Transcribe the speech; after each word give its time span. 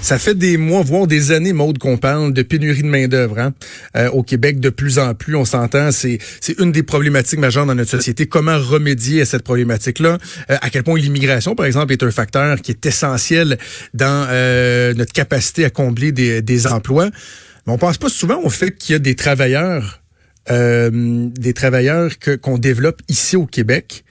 Ça 0.00 0.18
fait 0.18 0.34
des 0.34 0.56
mois, 0.56 0.82
voire 0.82 1.06
des 1.06 1.32
années, 1.32 1.52
Maude, 1.52 1.78
qu'on 1.78 1.98
parle 1.98 2.32
de 2.32 2.42
pénurie 2.42 2.82
de 2.82 2.88
main-d'œuvre 2.88 3.38
hein? 3.38 3.52
Euh, 3.96 4.08
au 4.10 4.22
Québec. 4.22 4.58
De 4.58 4.70
plus 4.70 4.98
en 4.98 5.14
plus, 5.14 5.36
on 5.36 5.44
s'entend, 5.44 5.90
c'est 5.92 6.18
une 6.58 6.72
des 6.72 6.82
problématiques 6.82 7.40
majeures 7.40 7.66
dans 7.66 7.74
notre 7.74 7.90
société. 7.90 8.26
Comment 8.26 8.58
remédier 8.58 9.20
à 9.20 9.24
cette 9.26 9.42
problématique-là? 9.42 10.18
Euh, 10.50 10.56
À 10.62 10.70
quel 10.70 10.82
point 10.82 10.98
l'immigration, 10.98 11.54
par 11.54 11.66
exemple, 11.66 11.92
est 11.92 12.02
un 12.02 12.10
facteur 12.10 12.60
qui 12.62 12.70
est 12.70 12.86
essentiel 12.86 13.58
dans 13.92 14.26
euh, 14.30 14.94
notre 14.94 15.12
capacité 15.12 15.64
à 15.64 15.70
combler 15.70 16.10
des, 16.12 16.40
des 16.40 16.66
emplois. 16.66 17.10
Mais 17.66 17.72
on 17.72 17.78
pense 17.78 17.98
pas 17.98 18.08
souvent 18.08 18.40
au 18.42 18.50
fait 18.50 18.70
qu'il 18.70 18.94
y 18.94 18.96
a 18.96 19.00
des 19.00 19.14
travailleurs, 19.14 20.00
des 20.50 21.52
travailleurs 21.54 22.12
qu'on 22.40 22.56
développe 22.56 23.02
ici 23.08 23.36
au 23.36 23.44
Québec 23.44 24.04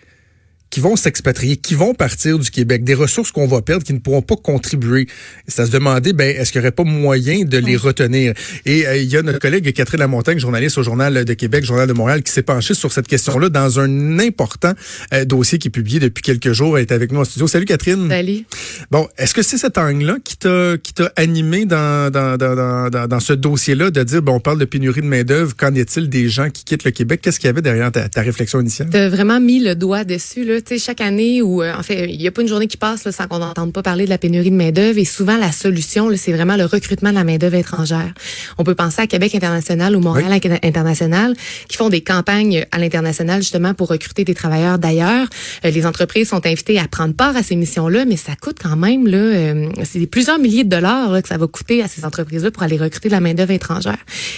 qui 0.69 0.79
vont 0.79 0.95
s'expatrier, 0.95 1.57
qui 1.57 1.75
vont 1.75 1.93
partir 1.93 2.39
du 2.39 2.51
Québec, 2.51 2.83
des 2.83 2.93
ressources 2.93 3.31
qu'on 3.31 3.47
va 3.47 3.61
perdre, 3.61 3.83
qui 3.83 3.93
ne 3.93 3.99
pourront 3.99 4.21
pas 4.21 4.35
contribuer. 4.35 5.07
C'est 5.47 5.61
à 5.61 5.65
se 5.65 5.71
demander, 5.71 6.13
ben, 6.13 6.35
est-ce 6.35 6.51
qu'il 6.51 6.61
n'y 6.61 6.67
aurait 6.67 6.71
pas 6.71 6.83
moyen 6.83 7.45
de 7.45 7.57
les 7.57 7.77
retenir? 7.77 8.33
Et 8.65 8.85
euh, 8.87 8.97
il 8.97 9.09
y 9.09 9.17
a 9.17 9.21
notre 9.21 9.39
collègue 9.39 9.71
Catherine 9.73 9.99
Lamontagne, 9.99 10.39
journaliste 10.39 10.77
au 10.77 10.83
Journal 10.83 11.25
de 11.25 11.33
Québec, 11.33 11.63
Journal 11.63 11.87
de 11.87 11.93
Montréal, 11.93 12.23
qui 12.23 12.31
s'est 12.31 12.43
penchée 12.43 12.73
sur 12.73 12.91
cette 12.91 13.07
question-là 13.07 13.49
dans 13.49 13.79
un 13.79 14.19
important 14.19 14.73
euh, 15.13 15.25
dossier 15.25 15.57
qui 15.57 15.69
est 15.69 15.71
publié 15.71 15.99
depuis 15.99 16.21
quelques 16.21 16.51
jours. 16.51 16.77
Elle 16.77 16.83
est 16.83 16.91
avec 16.91 17.11
nous 17.11 17.19
en 17.19 17.25
studio. 17.25 17.47
Salut 17.47 17.65
Catherine. 17.65 18.09
Salut. 18.09 18.45
Bon, 18.91 19.07
est-ce 19.17 19.33
que 19.33 19.41
c'est 19.41 19.57
cet 19.57 19.77
angle-là 19.77 20.17
qui 20.23 20.37
t'a 20.37 20.75
qui 20.81 20.93
t'a 20.93 21.11
animé 21.15 21.65
dans, 21.65 22.11
dans, 22.11 22.37
dans, 22.37 22.89
dans, 22.89 23.07
dans 23.07 23.19
ce 23.19 23.33
dossier-là 23.33 23.91
de 23.91 24.03
dire, 24.03 24.21
bon, 24.21 24.33
on 24.33 24.39
parle 24.39 24.59
de 24.59 24.65
pénurie 24.65 25.01
de 25.01 25.07
main-d'œuvre, 25.07 25.55
qu'en 25.55 25.73
est-il 25.73 26.09
des 26.09 26.29
gens 26.29 26.49
qui 26.49 26.63
quittent 26.63 26.83
le 26.83 26.91
Québec? 26.91 27.21
Qu'est-ce 27.21 27.39
qu'il 27.39 27.47
y 27.47 27.49
avait 27.49 27.61
derrière 27.61 27.91
ta, 27.91 28.09
ta 28.09 28.21
réflexion 28.21 28.59
initiale? 28.59 28.89
Tu 28.91 28.97
as 28.97 29.09
vraiment 29.09 29.39
mis 29.39 29.63
le 29.63 29.75
doigt 29.75 30.03
dessus, 30.03 30.43
là 30.43 30.56
chaque 30.77 31.01
année 31.01 31.41
où, 31.41 31.61
euh, 31.61 31.73
en 31.73 31.83
fait, 31.83 32.09
il 32.09 32.17
n'y 32.17 32.27
a 32.27 32.31
pas 32.31 32.41
une 32.41 32.47
journée 32.47 32.67
qui 32.67 32.77
passe 32.77 33.09
sans 33.09 33.27
qu'on 33.27 33.39
n'entende 33.39 33.73
pas 33.73 33.81
parler 33.81 34.05
de 34.05 34.09
la 34.09 34.17
pénurie 34.17 34.51
de 34.51 34.55
main-d'œuvre. 34.55 34.97
Et 34.97 35.05
souvent, 35.05 35.37
la 35.37 35.51
solution, 35.51 36.09
c'est 36.15 36.33
vraiment 36.33 36.55
le 36.55 36.65
recrutement 36.65 37.09
de 37.09 37.15
la 37.15 37.23
main-d'œuvre 37.23 37.55
étrangère. 37.55 38.13
On 38.57 38.63
peut 38.63 38.75
penser 38.75 39.01
à 39.01 39.07
Québec 39.07 39.35
international 39.35 39.95
ou 39.95 39.99
Montréal 39.99 40.39
international 40.63 41.35
qui 41.67 41.77
font 41.77 41.89
des 41.89 42.01
campagnes 42.01 42.65
à 42.71 42.79
l'international 42.79 43.41
justement 43.41 43.73
pour 43.73 43.89
recruter 43.89 44.23
des 44.23 44.33
travailleurs 44.33 44.79
d'ailleurs. 44.79 45.27
Euh, 45.65 45.69
les 45.69 45.85
entreprises 45.85 46.29
sont 46.29 46.45
invitées 46.45 46.79
à 46.79 46.87
prendre 46.87 47.13
part 47.13 47.35
à 47.35 47.43
ces 47.43 47.55
missions-là, 47.55 48.05
mais 48.05 48.17
ça 48.17 48.35
coûte 48.35 48.57
quand 48.61 48.75
même 48.75 49.07
là, 49.07 49.17
euh, 49.17 49.69
c'est 49.83 50.05
plusieurs 50.07 50.39
milliers 50.39 50.63
de 50.63 50.69
dollars 50.69 51.21
que 51.21 51.27
ça 51.27 51.37
va 51.37 51.47
coûter 51.47 51.81
à 51.81 51.87
ces 51.87 52.05
entreprises-là 52.05 52.51
pour 52.51 52.63
aller 52.63 52.77
recruter 52.77 53.09
de 53.09 53.13
la 53.13 53.19
main-d'œuvre 53.19 53.51
étrangère. 53.51 53.97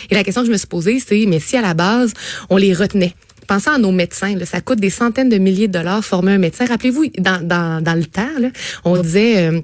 Et 0.09 0.15
la 0.15 0.23
question 0.23 0.41
que 0.41 0.47
je 0.47 0.51
me 0.51 0.57
suis 0.57 0.67
posée, 0.67 0.99
c'est 1.05 1.25
mais 1.27 1.39
si 1.39 1.57
à 1.57 1.61
la 1.61 1.73
base 1.73 2.13
on 2.49 2.57
les 2.57 2.73
retenait 2.73 3.15
pensez 3.49 3.69
à 3.69 3.77
nos 3.77 3.91
médecins. 3.91 4.35
Là, 4.35 4.45
ça 4.45 4.61
coûte 4.61 4.79
des 4.79 4.91
centaines 4.91 5.29
de 5.29 5.39
milliers 5.39 5.67
de 5.67 5.73
dollars 5.73 6.05
former 6.05 6.33
un 6.33 6.37
médecin. 6.37 6.65
Rappelez-vous, 6.65 7.05
dans, 7.17 7.45
dans, 7.45 7.83
dans 7.83 7.95
le 7.95 8.05
temps, 8.05 8.29
on 8.85 8.95
disait... 9.01 9.49
Euh, 9.49 9.61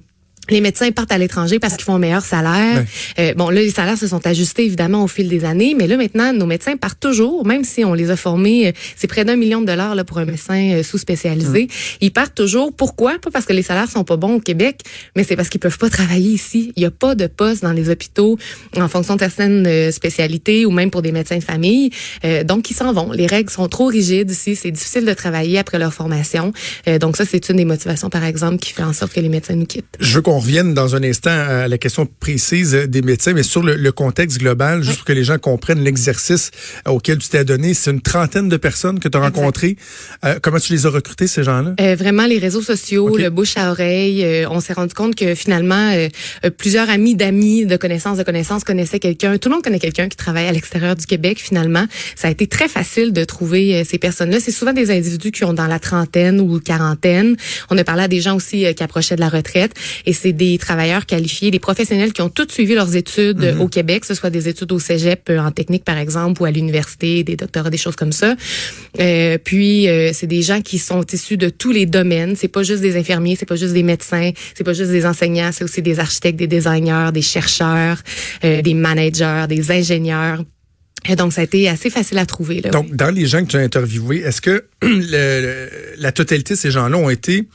les 0.50 0.62
médecins 0.62 0.92
partent 0.92 1.12
à 1.12 1.18
l'étranger 1.18 1.60
parce 1.60 1.76
qu'ils 1.76 1.86
font 1.86 1.96
un 1.96 2.00
meilleur 2.00 2.24
salaire. 2.24 2.84
Euh, 3.20 3.34
bon, 3.34 3.50
là, 3.50 3.62
les 3.62 3.70
salaires 3.70 3.98
se 3.98 4.08
sont 4.08 4.26
ajustés 4.28 4.66
évidemment 4.66 5.04
au 5.04 5.08
fil 5.08 5.28
des 5.28 5.46
années, 5.46 5.76
mais 5.78 5.88
là 5.88 5.98
maintenant, 5.98 6.34
nos 6.34 6.46
médecins 6.46 6.78
partent 6.78 7.00
toujours, 7.00 7.46
même 7.46 7.64
si 7.64 7.84
on 7.84 7.94
les 7.94 8.12
a 8.12 8.16
formés, 8.16 8.68
euh, 8.68 8.72
c'est 8.96 9.08
près 9.08 9.26
d'un 9.26 9.36
million 9.36 9.62
de 9.62 9.66
dollars 9.66 9.96
là, 9.96 10.04
pour 10.04 10.20
un 10.20 10.26
médecin 10.26 10.74
euh, 10.74 10.84
sous-spécialisé. 10.84 11.68
Ils 12.02 12.12
partent 12.12 12.36
toujours. 12.36 12.74
Pourquoi? 12.74 13.18
Pas 13.20 13.32
parce 13.32 13.46
que 13.46 13.54
les 13.54 13.64
salaires 13.64 13.90
sont 13.90 14.04
pas 14.04 14.18
bons 14.18 14.36
au 14.36 14.40
Québec, 14.40 14.82
mais 15.16 15.24
c'est 15.24 15.36
parce 15.36 15.50
qu'ils 15.50 15.60
peuvent 15.60 15.78
pas 15.78 15.90
travailler 15.90 16.32
ici. 16.32 16.72
Il 16.76 16.84
y 16.84 16.86
a 16.86 16.92
pas 16.92 17.16
de 17.16 17.28
poste 17.28 17.64
dans 17.64 17.74
les 17.74 17.90
hôpitaux 17.90 18.38
en 18.78 18.88
fonction 18.88 19.16
de 19.16 19.20
certaines 19.20 19.92
spécialités 19.92 20.66
ou 20.66 20.72
même 20.72 20.92
pour 20.92 21.02
des 21.02 21.12
médecins 21.12 21.38
de 21.38 21.44
famille. 21.44 21.90
donc, 22.46 22.70
ils 22.70 22.74
s'en 22.74 22.94
vont. 22.94 23.12
Les 23.12 23.28
règles 23.28 23.50
sont 23.50 23.68
trop 23.68 23.86
rigides 23.86 24.30
ici. 24.32 24.56
C'est 24.56 24.72
difficile 24.72 25.06
de 25.06 25.14
travailler 25.14 25.58
après 25.58 25.80
leur 25.80 25.94
formation. 25.94 26.54
donc, 27.00 27.18
ça, 27.18 27.26
c'est 27.26 27.50
une 27.50 27.58
des 27.58 27.66
motivations, 27.66 28.10
par 28.10 28.24
exemple, 28.24 28.58
qui 28.58 28.74
fait 28.74 28.84
en 28.84 28.94
sorte 28.94 29.14
que 29.14 29.20
les 29.20 29.30
médecins 29.30 29.56
nous 29.56 29.66
quittent. 29.66 29.98
Je 30.00 30.20
on 30.36 30.40
revienne 30.40 30.74
dans 30.74 30.98
un 30.98 31.04
instant 31.04 31.30
à 31.30 31.70
la 31.70 31.78
question 31.78 32.06
précise 32.06 32.74
des 32.74 33.02
médecins, 33.02 33.32
mais 33.32 33.44
sur 33.44 33.64
le, 33.64 33.92
contexte 33.92 34.40
global, 34.40 34.84
juste 34.84 34.98
pour 34.98 35.06
que 35.06 35.14
les 35.14 35.24
gens 35.24 35.38
comprennent 35.38 35.82
l'exercice 35.82 36.52
auquel 36.86 37.20
tu 37.20 37.30
t'es 37.30 37.46
donné. 37.46 37.74
C'est 37.74 37.92
une 37.92 38.02
trentaine 38.02 38.50
de 38.50 38.58
personnes 38.58 39.00
que 39.00 39.08
tu 39.08 39.18
as 39.18 39.22
rencontrées. 39.22 39.78
Euh, 40.26 40.38
comment 40.42 40.60
tu 40.60 40.74
les 40.74 40.86
as 40.86 40.90
recrutées, 40.90 41.28
ces 41.28 41.44
gens-là? 41.44 41.76
Euh, 41.80 41.96
vraiment, 41.96 42.26
les 42.26 42.38
réseaux 42.38 42.62
sociaux, 42.62 43.16
le 43.16 43.30
bouche 43.30 43.56
à 43.56 43.72
oreille. 43.72 44.26
Euh, 44.26 44.50
on 44.50 44.60
s'est 44.60 44.74
rendu 44.74 44.94
compte 44.94 45.16
que 45.16 45.36
finalement, 45.36 45.94
plusieurs 46.58 46.90
amis 46.90 47.16
d'amis, 47.16 47.66
de 47.66 47.78
connaissances 47.78 48.18
de 48.18 48.24
connaissances 48.24 48.66
connaissaient 48.66 49.00
quelqu'un. 49.00 49.38
Tout 49.38 49.48
le 49.48 49.56
monde 49.56 49.64
connaît 49.64 49.80
quelqu'un 49.80 50.10
qui 50.10 50.18
travaille 50.18 50.48
à 50.48 50.52
l'extérieur 50.52 50.98
du 50.98 51.06
Québec, 51.06 51.40
finalement. 51.42 51.86
Ça 52.18 52.28
a 52.28 52.32
été 52.32 52.48
très 52.48 52.68
facile 52.68 53.14
de 53.14 53.24
trouver 53.24 53.86
ces 53.86 54.00
personnes-là. 54.00 54.42
C'est 54.42 54.52
souvent 54.52 54.74
des 54.74 54.92
individus 54.92 55.32
qui 55.32 55.46
ont 55.46 55.54
dans 55.54 55.68
la 55.68 55.80
trentaine 55.80 56.42
ou 56.42 56.60
quarantaine. 56.60 57.38
On 57.70 57.78
a 57.78 57.86
parlé 57.86 58.04
à 58.04 58.08
des 58.10 58.20
gens 58.20 58.36
aussi 58.36 58.66
qui 58.76 58.84
approchaient 58.84 59.16
de 59.16 59.22
la 59.22 59.30
retraite. 59.30 59.74
Et 60.06 60.14
c'est 60.14 60.25
des 60.34 60.58
travailleurs 60.58 61.06
qualifiés, 61.06 61.52
des 61.52 61.60
professionnels 61.60 62.14
qui 62.14 62.22
ont 62.22 62.30
tous 62.30 62.48
suivi 62.50 62.76
leurs 62.76 62.96
études 62.96 63.54
mhm. 63.54 63.62
au 63.62 63.68
Québec, 63.68 64.02
que 64.02 64.08
ce 64.08 64.14
soit 64.14 64.30
des 64.30 64.48
études 64.48 64.72
au 64.72 64.80
cégep 64.80 65.30
euh, 65.30 65.40
en 65.40 65.52
technique 65.52 65.84
par 65.84 65.98
exemple 65.98 66.42
ou 66.42 66.46
à 66.46 66.52
l'université, 66.52 67.24
des 67.24 67.36
doctorats, 67.36 67.70
des 67.70 67.78
choses 67.78 67.96
comme 67.96 68.12
ça. 68.12 68.36
Euh, 69.00 69.38
puis 69.44 69.88
euh, 69.88 70.12
c'est 70.14 70.28
des 70.28 70.42
gens 70.42 70.62
qui 70.62 70.80
sont 70.80 71.04
issus 71.12 71.38
de 71.38 71.50
tous 71.50 71.72
les 71.72 71.86
domaines. 71.86 72.36
C'est 72.36 72.48
pas 72.48 72.64
juste 72.64 72.82
des 72.82 72.98
infirmiers, 72.98 73.36
c'est 73.36 73.46
pas 73.46 73.56
juste 73.56 73.74
des 73.74 73.84
médecins, 73.84 74.32
c'est 74.54 74.64
pas 74.64 74.74
juste 74.74 74.92
des 74.92 75.06
enseignants, 75.06 75.50
c'est 75.52 75.64
aussi 75.64 75.82
des 75.82 76.00
architectes, 76.00 76.38
des 76.38 76.48
designers, 76.48 77.10
des 77.14 77.22
chercheurs, 77.22 78.02
euh, 78.44 78.62
des 78.62 78.74
managers, 78.74 79.46
des 79.50 79.72
ingénieurs. 79.72 80.44
Et 81.08 81.16
donc, 81.16 81.34
ça 81.34 81.42
a 81.42 81.44
été 81.44 81.70
assez 81.70 81.90
facile 81.90 82.18
à 82.18 82.26
trouver. 82.26 82.62
Là, 82.62 82.72
donc, 82.72 82.96
dans 82.96 83.14
les 83.14 83.28
gens 83.28 83.44
que 83.44 83.52
tu 83.52 83.58
as 83.58 83.60
interviewés, 83.60 84.20
est-ce 84.20 84.42
que 84.42 84.66
le, 84.82 85.70
la 85.98 86.12
totalité 86.12 86.56
de 86.56 86.60
ces 86.60 86.72
gens-là 86.72 86.98
ont 86.98 87.10
été 87.10 87.48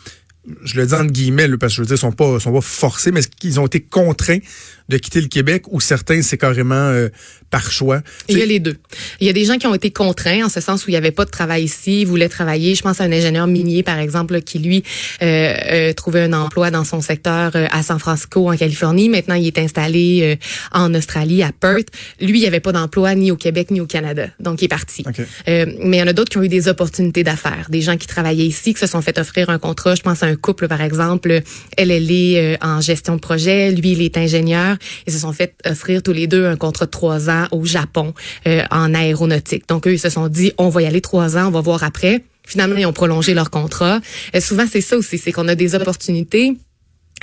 je 0.64 0.80
le 0.80 0.86
dis 0.86 0.94
entre 0.94 1.12
guillemets, 1.12 1.48
parce 1.58 1.72
que 1.72 1.76
je 1.76 1.80
veux 1.82 1.86
dire, 1.86 1.96
ils 1.96 1.98
sont 1.98 2.12
pas, 2.12 2.40
sont 2.40 2.52
pas 2.52 2.60
forcés, 2.60 3.12
mais 3.12 3.22
qu'ils 3.22 3.60
ont 3.60 3.66
été 3.66 3.80
contraints 3.80 4.38
de 4.88 4.96
quitter 4.96 5.20
le 5.20 5.28
Québec 5.28 5.64
ou 5.68 5.80
certains, 5.80 6.22
c'est 6.22 6.38
carrément 6.38 6.74
euh, 6.74 7.08
par 7.50 7.70
choix? 7.70 8.00
Il 8.28 8.38
y 8.38 8.42
a 8.42 8.46
les 8.46 8.60
deux. 8.60 8.76
Il 9.20 9.26
y 9.26 9.30
a 9.30 9.32
des 9.32 9.44
gens 9.44 9.58
qui 9.58 9.66
ont 9.66 9.74
été 9.74 9.90
contraints 9.90 10.44
en 10.44 10.48
ce 10.48 10.60
sens 10.60 10.86
où 10.86 10.90
il 10.90 10.92
n'y 10.92 10.96
avait 10.96 11.10
pas 11.10 11.24
de 11.24 11.30
travail 11.30 11.64
ici, 11.64 12.02
ils 12.02 12.06
voulaient 12.06 12.28
travailler. 12.28 12.74
Je 12.74 12.82
pense 12.82 13.00
à 13.00 13.04
un 13.04 13.12
ingénieur 13.12 13.46
minier, 13.46 13.82
par 13.82 13.98
exemple, 13.98 14.40
qui, 14.40 14.58
lui, 14.60 14.84
euh, 15.22 15.54
euh, 15.72 15.92
trouvait 15.92 16.22
un 16.22 16.32
emploi 16.32 16.70
dans 16.70 16.84
son 16.84 17.00
secteur 17.00 17.52
euh, 17.54 17.66
à 17.70 17.82
San 17.82 17.98
Francisco, 17.98 18.50
en 18.50 18.56
Californie. 18.56 19.08
Maintenant, 19.08 19.34
il 19.34 19.46
est 19.46 19.58
installé 19.58 20.38
en 20.72 20.94
Australie, 20.94 21.42
à 21.42 21.50
Perth. 21.52 21.88
Lui, 22.20 22.38
il 22.38 22.40
n'y 22.40 22.46
avait 22.46 22.60
pas 22.60 22.72
d'emploi 22.72 23.14
ni 23.14 23.30
au 23.30 23.36
Québec 23.36 23.70
ni 23.70 23.80
au 23.80 23.86
Canada. 23.86 24.28
Donc, 24.38 24.62
il 24.62 24.66
est 24.66 24.68
parti. 24.68 25.04
mais 25.46 25.76
il 25.82 25.94
y 25.94 26.02
en 26.02 26.06
a 26.06 26.12
d'autres 26.12 26.30
qui 26.30 26.38
ont 26.38 26.42
eu 26.42 26.48
des 26.48 26.68
opportunités 26.68 27.24
d'affaires. 27.24 27.66
Des 27.68 27.80
gens 27.80 27.96
qui 27.96 28.06
travaillaient 28.06 28.46
ici, 28.46 28.74
qui 28.74 28.80
se 28.80 28.86
sont 28.86 29.02
fait 29.02 29.18
offrir 29.18 29.50
un 29.50 29.58
contrat. 29.58 29.94
Je 29.94 30.02
pense 30.02 30.22
à 30.22 30.26
un 30.26 30.36
couple, 30.40 30.68
par 30.68 30.80
exemple. 30.80 31.42
Elle, 31.76 31.90
elle 31.90 32.10
est 32.10 32.58
en 32.62 32.80
gestion 32.80 33.14
de 33.14 33.20
projet. 33.20 33.70
Lui, 33.70 33.92
il 33.92 34.02
est 34.02 34.16
ingénieur. 34.16 34.76
Ils 35.06 35.12
se 35.12 35.18
sont 35.20 35.32
fait 35.32 35.54
offrir 35.66 36.02
tous 36.02 36.12
les 36.12 36.26
deux 36.26 36.46
un 36.46 36.56
contrat 36.56 36.86
de 36.86 36.90
trois 36.90 37.30
ans 37.30 37.46
au 37.50 37.64
Japon 37.64 38.14
euh, 38.46 38.62
en 38.70 38.94
aéronautique. 38.94 39.68
Donc 39.68 39.86
eux, 39.86 39.92
ils 39.92 39.98
se 39.98 40.10
sont 40.10 40.28
dit, 40.28 40.52
on 40.58 40.68
va 40.68 40.82
y 40.82 40.86
aller 40.86 41.00
trois 41.00 41.36
ans, 41.36 41.48
on 41.48 41.50
va 41.50 41.60
voir 41.60 41.84
après. 41.84 42.24
Finalement, 42.46 42.76
ils 42.76 42.86
ont 42.86 42.92
prolongé 42.92 43.34
leur 43.34 43.50
contrat. 43.50 44.00
Euh, 44.34 44.40
souvent, 44.40 44.64
c'est 44.70 44.80
ça 44.80 44.96
aussi, 44.96 45.18
c'est 45.18 45.32
qu'on 45.32 45.48
a 45.48 45.54
des 45.54 45.74
opportunités 45.74 46.56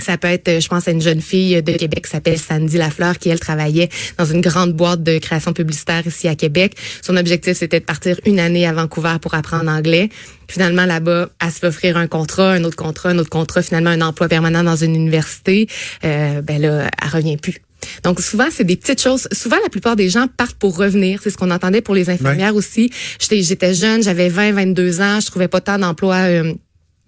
ça 0.04 0.18
peut 0.18 0.28
être, 0.28 0.62
je 0.62 0.68
pense 0.68 0.88
à 0.88 0.92
une 0.92 1.02
jeune 1.02 1.22
fille 1.22 1.62
de 1.62 1.72
Québec 1.74 2.06
qui 2.06 2.12
s'appelle 2.12 2.38
Sandy 2.38 2.78
Lafleur, 2.78 3.18
qui 3.18 3.30
elle 3.30 3.40
travaillait 3.40 3.90
dans 4.18 4.26
une 4.26 4.42
grande 4.42 4.74
boîte 4.74 5.04
de 5.04 5.18
création 5.18 5.54
publicitaire 5.54 6.06
ici 6.06 6.28
à 6.28 6.36
Québec. 6.36 6.76
Son 7.02 7.18
objectif 7.18 7.58
c'était 7.58 7.80
de 7.80 7.86
partir 7.86 8.20
une 8.26 8.40
année 8.40 8.68
à 8.68 8.74
Vancouver 8.74 9.16
pour 9.22 9.34
apprendre 9.34 9.70
anglais. 9.70 10.10
Finalement 10.48 10.86
là-bas, 10.86 11.30
elle 11.42 11.52
se 11.52 11.60
fait 11.60 11.68
offrir 11.68 11.98
un 11.98 12.08
contrat, 12.08 12.52
un 12.52 12.64
autre 12.64 12.78
contrat, 12.78 13.10
un 13.10 13.18
autre 13.18 13.30
contrat, 13.30 13.62
finalement 13.62 13.90
un 13.90 14.02
emploi 14.02 14.28
permanent 14.28 14.64
dans 14.64 14.76
une 14.76 14.96
université. 14.96 15.68
Euh, 16.04 16.42
ben 16.42 16.62
là, 16.62 16.90
elle 17.02 17.10
revient 17.10 17.38
plus. 17.38 17.62
Donc 18.04 18.22
souvent 18.22 18.48
c'est 18.52 18.64
des 18.64 18.76
petites 18.76 19.02
choses. 19.02 19.28
Souvent 19.32 19.58
la 19.64 19.70
plupart 19.70 19.96
des 19.96 20.10
gens 20.10 20.28
partent 20.28 20.58
pour 20.58 20.78
revenir. 20.78 21.20
C'est 21.24 21.30
ce 21.30 21.38
qu'on 21.38 21.52
entendait 21.52 21.82
pour 21.82 21.96
les 21.96 22.10
infirmières 22.10 22.56
aussi. 22.56 22.92
J'étais 23.20 23.74
jeune, 23.74 24.04
j'avais 24.04 24.30
20 24.30 24.54
22 24.54 25.02
ans, 25.02 25.20
je 25.20 25.28
trouvais 25.28 25.48
pas 25.48 25.62
tant 25.62 25.78
d'emploi 25.78 26.16
euh, 26.16 26.54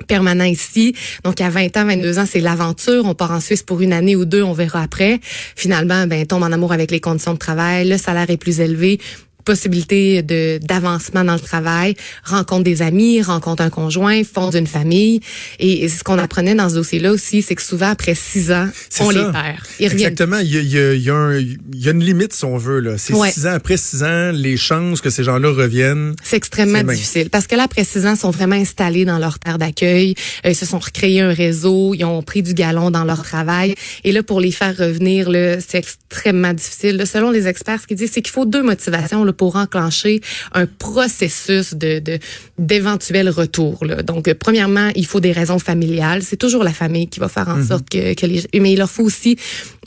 permanent 0.08 0.46
ici. 0.46 0.96
Donc, 1.24 1.42
à 1.42 1.50
20 1.50 1.78
ans, 1.78 1.86
22 1.86 2.20
ans, 2.20 2.26
c'est 2.30 2.40
l'aventure. 2.40 3.04
On 3.06 3.16
part 3.16 3.32
en 3.32 3.40
Suisse 3.40 3.64
pour 3.64 3.82
une 3.82 3.94
année 3.94 4.16
ou 4.16 4.26
deux, 4.26 4.44
on 4.44 4.54
verra 4.54 4.82
après. 4.82 5.20
Finalement, 5.56 6.08
ben, 6.08 6.26
tombe 6.26 6.44
en 6.44 6.52
amour 6.52 6.74
avec 6.74 6.92
les 6.92 7.00
conditions 7.00 7.34
de 7.34 7.40
travail, 7.40 7.88
le 7.88 7.98
salaire 7.98 8.30
est 8.30 8.38
plus 8.38 8.60
élevé. 8.60 9.00
Possibilité 9.46 10.22
de 10.22 10.60
d'avancement 10.62 11.24
dans 11.24 11.34
le 11.34 11.40
travail, 11.40 11.96
rencontre 12.24 12.64
des 12.64 12.82
amis, 12.82 13.22
rencontre 13.22 13.64
un 13.64 13.70
conjoint, 13.70 14.22
fonde 14.24 14.56
une 14.56 14.68
famille. 14.68 15.22
Et 15.60 15.88
ce 15.90 16.04
qu'on 16.04 16.18
apprenait 16.18 16.56
dans 16.56 16.70
ce 16.70 16.76
dossier-là 16.76 17.12
aussi, 17.12 17.42
c'est 17.42 17.56
que 17.56 17.62
souvent 17.62 17.90
après 17.90 18.16
six 18.16 18.52
ans, 18.52 18.68
on 19.00 19.12
ça. 19.12 19.18
les 19.18 19.32
perd. 19.32 19.58
Ils. 19.80 19.86
Exactement. 19.92 20.38
Il 20.40 20.54
y 20.54 20.58
a, 20.58 20.62
il 20.62 20.70
y 20.72 20.80
a- 20.80 20.94
il 20.94 21.02
y 21.04 21.10
a 21.10 21.16
un- 21.16 21.38
il 21.38 21.58
y 21.74 21.88
a 21.88 21.92
une 21.92 22.04
limite, 22.04 22.34
si 22.34 22.46
on 22.46 22.58
veut. 22.58 22.80
là. 22.80 22.98
C'est 22.98 23.14
Ouais. 23.14 23.32
six 23.32 23.46
ans. 23.48 23.52
Après 23.54 23.78
six 23.78 24.04
ans, 24.04 24.32
les 24.34 24.58
chances 24.58 25.02
que 25.02 25.10
ces 25.10 25.24
gens-là 25.24 25.50
reviennent. 25.50 26.16
C'est 26.24 26.38
extrêmement 26.38 26.84
difficile 26.84 27.30
parce 27.30 27.48
que 27.48 27.56
là, 27.56 27.64
après 27.64 27.84
six 27.84 28.06
ans, 28.06 28.14
ils 28.14 28.20
sont 28.20 28.32
vraiment 28.32 28.56
installés 28.56 29.06
dans 29.06 29.18
leur 29.20 29.40
terre 29.40 29.58
d'accueil. 29.58 30.16
Euh, 30.46 30.50
ils 30.52 30.56
se 30.56 30.66
sont 30.66 30.80
recréés 30.80 31.22
un 31.22 31.34
réseau. 31.34 31.94
Ils 31.94 32.04
ont 32.06 32.22
pris 32.22 32.44
du 32.44 32.54
galon 32.54 32.92
dans 32.92 33.04
leur 33.04 33.24
travail. 33.24 33.76
Et 34.04 34.12
là, 34.12 34.24
pour 34.24 34.40
les 34.42 34.52
faire 34.52 34.76
revenir, 34.78 35.30
là, 35.30 35.60
c'est 35.60 35.78
extrêmement 35.80 36.54
difficile. 36.54 36.98
Là, 36.98 37.06
selon 37.06 37.32
les 37.32 37.48
experts, 37.48 37.82
ce 37.82 37.88
qu'ils 37.88 37.98
disent, 37.98 38.12
c'est 38.14 38.22
qu'il 38.22 38.32
faut 38.34 38.46
deux 38.46 38.64
motivations 38.64 39.24
là, 39.24 39.29
pour 39.32 39.56
enclencher 39.56 40.22
un 40.54 40.66
processus 40.66 41.74
de 41.74 42.00
de- 42.00 42.20
d'éventuel 42.58 43.30
retour. 43.30 43.84
Là. 43.86 44.04
Donc, 44.04 44.28
euh, 44.28 44.34
premièrement, 44.38 44.90
il 44.96 45.06
faut 45.06 45.20
des 45.20 45.32
raisons 45.32 45.60
familiales. 45.60 46.24
C'est 46.24 46.38
toujours 46.38 46.64
la 46.64 46.74
famille 46.74 47.08
qui 47.08 47.20
va 47.20 47.30
faire 47.30 47.48
en 47.50 47.66
sorte 47.66 47.90
que, 47.90 48.14
que 48.14 48.26
les... 48.26 48.44
Mais 48.60 48.74
il 48.74 48.78
leur 48.78 48.90
faut 48.90 49.04
aussi 49.04 49.38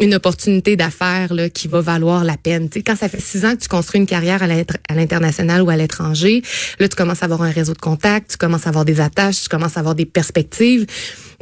une 0.00 0.14
opportunité 0.14 0.76
d'affaires 0.76 1.32
qui 1.52 1.68
va 1.68 1.80
valoir 1.80 2.24
la 2.24 2.36
peine. 2.36 2.68
Quand 2.86 2.96
ça 2.96 3.08
fait 3.08 3.20
six 3.20 3.44
ans 3.44 3.54
que 3.54 3.62
tu 3.62 3.68
construis 3.68 4.00
une 4.00 4.06
carrière 4.06 4.42
à 4.42 4.46
l'inter- 4.46 4.78
à 4.88 4.94
l'international 4.94 5.62
ou 5.62 5.70
à 5.70 5.76
l'étranger, 5.76 6.42
là, 6.78 6.88
tu 6.88 6.96
commences 6.96 7.22
à 7.22 7.26
avoir 7.26 7.42
un 7.42 7.50
réseau 7.50 7.74
de 7.74 7.78
contacts, 7.78 8.32
tu 8.32 8.36
commences 8.36 8.66
à 8.66 8.70
avoir 8.70 8.84
des 8.84 9.00
attaches, 9.00 9.42
tu 9.42 9.48
commences 9.48 9.76
à 9.76 9.80
avoir 9.80 9.94
des 9.94 10.06
perspectives. 10.06 10.86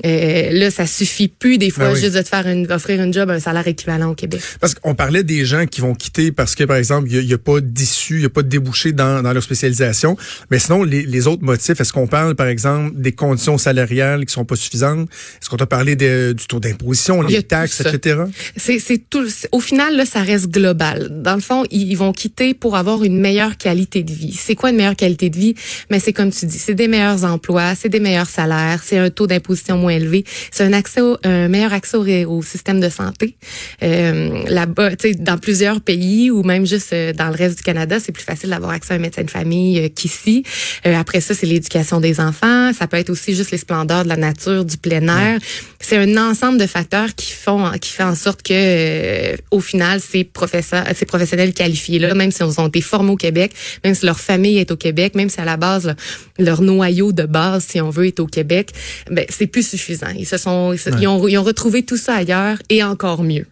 Euh, 0.04 0.50
là, 0.50 0.70
ça 0.70 0.86
suffit 0.86 1.28
plus 1.28 1.58
des 1.58 1.70
fois 1.70 1.92
oui. 1.92 2.00
juste 2.00 2.14
de 2.14 2.22
te 2.22 2.28
faire 2.28 2.46
une, 2.46 2.70
offrir 2.72 3.02
une 3.02 3.12
job, 3.12 3.28
un 3.30 3.38
salaire 3.38 3.68
équivalent 3.68 4.10
au 4.10 4.14
Québec. 4.14 4.40
Parce 4.58 4.74
qu'on 4.74 4.94
parlait 4.94 5.22
des 5.22 5.44
gens 5.44 5.66
qui 5.66 5.80
vont 5.80 5.94
quitter 5.94 6.32
parce 6.32 6.54
que, 6.54 6.64
par 6.64 6.76
exemple, 6.76 7.08
il 7.10 7.26
n'y 7.26 7.34
a, 7.34 7.38
pas 7.38 7.60
il 8.10 8.16
n'y 8.18 8.24
a 8.24 8.28
pas 8.30 8.42
de 8.42 8.48
débouché 8.48 8.92
dans, 8.92 9.22
dans 9.22 9.32
leur 9.32 9.42
spécialisation. 9.42 10.16
Mais 10.50 10.58
sinon, 10.58 10.82
les, 10.84 11.02
les 11.04 11.26
autres 11.26 11.42
motifs, 11.42 11.80
est-ce 11.80 11.92
qu'on 11.92 12.06
parle, 12.06 12.34
par 12.34 12.46
exemple, 12.46 12.92
des 12.96 13.12
conditions 13.12 13.58
salariales 13.58 14.26
qui 14.26 14.32
sont 14.32 14.44
pas 14.44 14.56
suffisantes? 14.56 15.08
Est-ce 15.40 15.48
qu'on 15.48 15.56
t'a 15.56 15.66
parlé 15.66 15.96
de- 15.96 16.32
du 16.36 16.46
taux 16.46 16.60
d'imposition, 16.60 17.22
les 17.22 17.42
taxes, 17.42 17.80
etc.? 17.80 18.22
C'est, 18.56 18.78
tout. 19.10 19.26
Au 19.52 19.60
final, 19.60 19.96
là, 19.96 20.04
ça 20.04 20.22
reste 20.22 20.48
global. 20.50 21.08
Dans 21.22 21.34
le 21.34 21.40
fond, 21.40 21.64
ils, 21.70 21.90
ils 21.90 21.96
vont 21.96 22.12
quitter 22.12 22.54
pour 22.54 22.76
avoir 22.76 23.02
une 23.04 23.18
meilleure 23.18 23.56
qualité 23.56 24.02
de 24.02 24.12
vie. 24.12 24.32
C'est 24.32 24.54
quoi 24.54 24.70
une 24.70 24.76
meilleure 24.76 24.96
qualité 24.96 25.30
de 25.30 25.36
vie? 25.38 25.54
Mais 25.90 25.98
c'est 26.00 26.12
comme 26.12 26.30
tu 26.30 26.46
dis, 26.46 26.58
c'est 26.58 26.74
des 26.74 26.88
meilleurs 26.88 27.24
emplois, 27.24 27.74
c'est 27.74 27.88
des 27.88 28.00
meilleurs 28.00 28.28
salaires, 28.28 28.80
c'est 28.84 28.98
un 28.98 29.10
taux 29.10 29.26
d'imposition 29.26 29.76
moins 29.78 29.92
élevé, 29.92 30.24
c'est 30.50 30.64
un 30.64 30.72
accès, 30.72 31.00
au, 31.00 31.16
un 31.24 31.48
meilleur 31.48 31.72
accès 31.72 31.96
au, 31.96 32.04
au 32.30 32.42
système 32.42 32.80
de 32.80 32.88
santé. 32.88 33.36
Euh, 33.82 34.42
là-bas, 34.48 34.96
tu 34.96 35.08
sais, 35.08 35.14
dans 35.14 35.38
plusieurs 35.38 35.80
pays 35.80 36.30
ou 36.30 36.42
même 36.42 36.66
juste 36.66 36.92
euh, 36.92 37.12
dans 37.12 37.28
le 37.28 37.34
reste 37.34 37.56
du 37.58 37.62
Canada, 37.62 37.79
c'est 38.00 38.12
plus 38.12 38.24
facile 38.24 38.50
d'avoir 38.50 38.72
accès 38.72 38.92
à 38.94 38.96
un 38.96 39.00
médecin 39.00 39.22
de 39.22 39.30
famille 39.30 39.78
euh, 39.78 39.88
qu'ici. 39.88 40.42
Euh, 40.86 40.94
après 40.96 41.20
ça, 41.20 41.34
c'est 41.34 41.46
l'éducation 41.46 42.00
des 42.00 42.20
enfants. 42.20 42.72
Ça 42.72 42.86
peut 42.86 42.96
être 42.96 43.10
aussi 43.10 43.34
juste 43.34 43.50
les 43.50 43.58
splendeurs 43.58 44.04
de 44.04 44.08
la 44.08 44.16
nature, 44.16 44.64
du 44.64 44.76
plein 44.76 45.06
air. 45.08 45.38
C'est 45.80 45.96
un 45.96 46.16
ensemble 46.16 46.58
de 46.58 46.66
facteurs 46.66 47.14
qui 47.14 47.32
font, 47.32 47.70
qui 47.80 47.90
fait 47.90 48.02
en 48.02 48.14
sorte 48.14 48.42
que, 48.42 48.52
euh, 48.54 49.36
au 49.50 49.60
final, 49.60 50.00
ces 50.00 50.24
professeurs, 50.24 50.84
ces 50.94 51.06
professionnels 51.06 51.54
qualifiés 51.54 51.98
là, 51.98 52.14
même 52.14 52.30
si 52.30 52.42
ils 52.42 52.60
ont 52.60 52.68
été 52.68 52.80
formés 52.80 53.10
au 53.12 53.16
Québec, 53.16 53.52
même 53.84 53.94
si 53.94 54.04
leur 54.06 54.20
famille 54.20 54.58
est 54.58 54.70
au 54.70 54.76
Québec, 54.76 55.14
même 55.14 55.30
si 55.30 55.40
à 55.40 55.44
la 55.44 55.56
base 55.56 55.86
là, 55.86 55.94
leur 56.38 56.62
noyau 56.62 57.12
de 57.12 57.24
base, 57.24 57.64
si 57.68 57.80
on 57.80 57.90
veut, 57.90 58.06
est 58.06 58.20
au 58.20 58.26
Québec, 58.26 58.70
ben 59.10 59.24
c'est 59.28 59.46
plus 59.46 59.66
suffisant. 59.68 60.08
Ils 60.16 60.26
se 60.26 60.36
sont, 60.36 60.72
ils, 60.72 60.78
se- 60.78 60.90
ils 61.00 61.06
ont, 61.06 61.26
ils 61.28 61.38
ont 61.38 61.42
retrouvé 61.42 61.82
tout 61.82 61.96
ça 61.96 62.14
ailleurs 62.14 62.58
et 62.68 62.82
encore 62.82 63.22
mieux. 63.22 63.46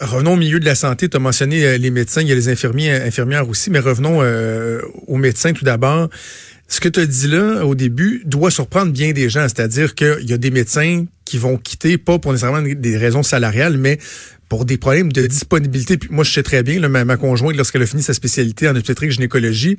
Revenons 0.00 0.34
au 0.34 0.36
milieu 0.36 0.60
de 0.60 0.64
la 0.64 0.76
santé. 0.76 1.08
Tu 1.08 1.16
as 1.16 1.20
mentionné 1.20 1.64
euh, 1.64 1.76
les 1.76 1.90
médecins, 1.90 2.22
il 2.22 2.28
y 2.28 2.32
a 2.32 2.34
les 2.34 2.48
infirmiers, 2.48 2.92
euh, 2.92 3.06
infirmières 3.06 3.48
aussi, 3.48 3.70
mais 3.70 3.80
revenons 3.80 4.20
euh, 4.22 4.80
aux 5.08 5.16
médecins 5.16 5.52
tout 5.52 5.64
d'abord. 5.64 6.08
Ce 6.68 6.80
que 6.80 6.88
tu 6.88 7.00
as 7.00 7.06
dit 7.06 7.26
là 7.28 7.64
au 7.64 7.74
début 7.74 8.22
doit 8.24 8.50
surprendre 8.50 8.92
bien 8.92 9.12
des 9.12 9.28
gens, 9.28 9.42
c'est-à-dire 9.42 9.94
qu'il 9.94 10.28
y 10.28 10.32
a 10.32 10.38
des 10.38 10.50
médecins 10.50 11.04
qui 11.24 11.38
vont 11.38 11.56
quitter, 11.56 11.98
pas 11.98 12.18
pour 12.18 12.32
nécessairement 12.32 12.62
des 12.62 12.96
raisons 12.96 13.22
salariales, 13.22 13.76
mais 13.76 13.98
pour 14.48 14.64
des 14.64 14.76
problèmes 14.76 15.10
de 15.10 15.26
disponibilité. 15.26 15.96
Puis 15.96 16.10
moi, 16.12 16.24
je 16.24 16.32
sais 16.32 16.42
très 16.42 16.62
bien, 16.62 16.78
là, 16.78 16.88
ma, 16.88 17.04
ma 17.04 17.16
conjointe, 17.16 17.56
lorsqu'elle 17.56 17.82
a 17.82 17.86
fini 17.86 18.02
sa 18.02 18.14
spécialité 18.14 18.68
en 18.68 18.76
obstétrique 18.76 19.10
gynécologie, 19.10 19.78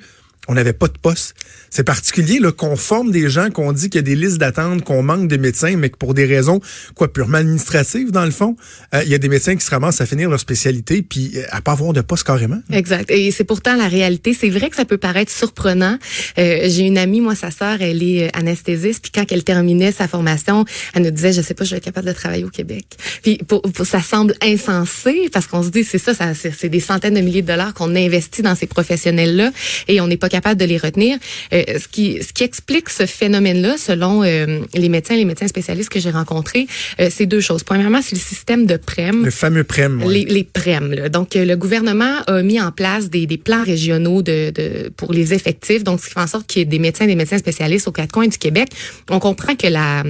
on 0.50 0.56
n'avait 0.56 0.74
pas 0.74 0.88
de 0.88 0.98
poste. 0.98 1.36
C'est 1.70 1.84
particulier 1.84 2.40
qu'on 2.58 2.76
forme 2.76 3.12
des 3.12 3.30
gens, 3.30 3.52
qu'on 3.52 3.72
dit 3.72 3.92
qu'il 3.92 4.00
y 4.00 4.00
a 4.00 4.02
des 4.02 4.16
listes 4.16 4.40
d'attente, 4.40 4.84
qu'on 4.84 5.04
manque 5.04 5.28
de 5.28 5.38
médecins, 5.38 5.76
mais 5.78 5.92
que 5.92 5.98
pour 5.98 6.16
des 6.16 6.26
raisons 6.26 6.60
quoi 6.96 7.14
purement 7.14 7.38
administratives, 7.38 8.10
dans 8.12 8.26
le 8.26 8.32
fond, 8.32 8.56
euh, 8.96 9.04
il 9.04 9.10
y 9.10 9.14
a 9.14 9.20
des 9.20 9.30
médecins 9.30 9.56
qui 9.56 9.64
se 9.64 9.70
ramassent 9.70 10.02
à 10.02 10.08
finir 10.08 10.28
leur 10.28 10.40
spécialité 10.40 11.04
puis 11.04 11.34
euh, 11.36 11.44
à 11.52 11.62
pas 11.62 11.74
avoir 11.74 11.94
de 11.94 12.02
poste 12.02 12.24
carrément. 12.24 12.60
Exact. 12.72 13.12
Et 13.12 13.30
c'est 13.30 13.44
pourtant 13.44 13.76
la 13.76 13.88
réalité. 13.88 14.34
C'est 14.34 14.50
vrai 14.50 14.72
que 14.72 14.76
ça 14.76 14.86
peut 14.86 14.98
paraître 14.98 15.32
surprenant. 15.32 16.00
Euh, 16.40 16.62
J'ai 16.64 16.88
une 16.88 16.98
amie, 16.98 17.22
moi, 17.22 17.36
sa 17.36 17.52
sœur, 17.52 17.80
elle 17.82 18.02
est 18.02 18.36
anesthésiste. 18.36 19.04
Puis 19.04 19.12
quand 19.14 19.32
elle 19.32 19.44
terminait 19.44 19.92
sa 19.92 20.08
formation, 20.08 20.66
elle 20.96 21.04
nous 21.04 21.12
disait, 21.12 21.32
je 21.32 21.42
sais 21.44 21.54
pas, 21.54 21.64
je 21.64 21.72
vais 21.72 21.78
être 21.78 21.84
capable 21.84 22.08
de 22.08 22.14
travailler 22.14 22.44
au 22.44 22.50
Québec. 22.50 22.86
Puis 23.22 23.40
ça 23.84 24.02
semble 24.02 24.34
insensé 24.42 25.30
parce 25.32 25.46
qu'on 25.46 25.62
se 25.62 25.70
dit, 25.70 25.84
c'est 25.84 26.00
ça, 26.00 26.16
ça 26.16 26.34
c'est 26.34 26.70
des 26.70 26.80
centaines 26.80 27.14
de 27.14 27.22
milliers 27.22 27.44
de 27.44 27.48
dollars 27.48 27.76
qu'on 27.76 27.96
investit 27.96 28.42
dans 28.42 28.56
ces 28.56 28.66
professionnels-là 28.66 29.52
et 29.88 30.02
on 30.02 30.08
n'est 30.08 30.18
pas 30.18 30.28
capable 30.30 30.39
de 30.56 30.66
les 30.66 30.78
retenir. 30.78 31.18
Euh, 31.54 31.64
ce 31.80 31.88
qui 31.88 32.22
ce 32.24 32.34
qui 32.34 32.44
explique 32.44 32.90
ce 32.90 33.06
phénomène-là, 33.06 33.78
selon 33.78 34.24
euh, 34.24 34.60
les 34.74 34.90
médecins, 34.90 35.16
les 35.16 35.26
médecins 35.26 35.48
spécialistes 35.48 35.90
que 35.90 36.00
j'ai 36.00 36.12
rencontrés, 36.12 36.68
euh, 37.00 37.10
c'est 37.12 37.26
deux 37.26 37.42
choses. 37.42 37.64
Premièrement, 37.64 38.02
c'est 38.02 38.16
le 38.16 38.22
système 38.22 38.66
de 38.66 38.78
prême. 38.78 39.26
Le 39.26 39.32
fameux 39.32 39.64
ouais. 40.04 40.14
Les, 40.14 40.26
les 40.26 40.44
PREM. 40.44 40.94
là. 40.94 41.10
Donc, 41.10 41.36
le 41.36 41.56
gouvernement 41.56 42.22
a 42.28 42.42
mis 42.42 42.60
en 42.62 42.72
place 42.72 43.10
des, 43.10 43.26
des 43.26 43.38
plans 43.38 43.64
régionaux 43.64 44.22
de, 44.22 44.52
de, 44.52 44.90
pour 44.96 45.14
les 45.14 45.34
effectifs. 45.34 45.84
Donc, 45.84 46.00
ce 46.00 46.08
qui 46.08 46.14
fait 46.14 46.20
en 46.20 46.28
sorte 46.28 46.48
qu'il 46.48 46.60
y 46.60 46.64
ait 46.64 46.66
des 46.66 46.80
médecins 46.80 47.06
des 47.06 47.16
médecins 47.16 47.38
spécialistes 47.38 47.88
aux 47.88 47.92
quatre 47.92 48.12
coins 48.12 48.28
du 48.28 48.38
Québec. 48.38 48.70
On 49.10 49.20
comprend 49.20 49.56
que 49.56 49.68
la 49.68 50.04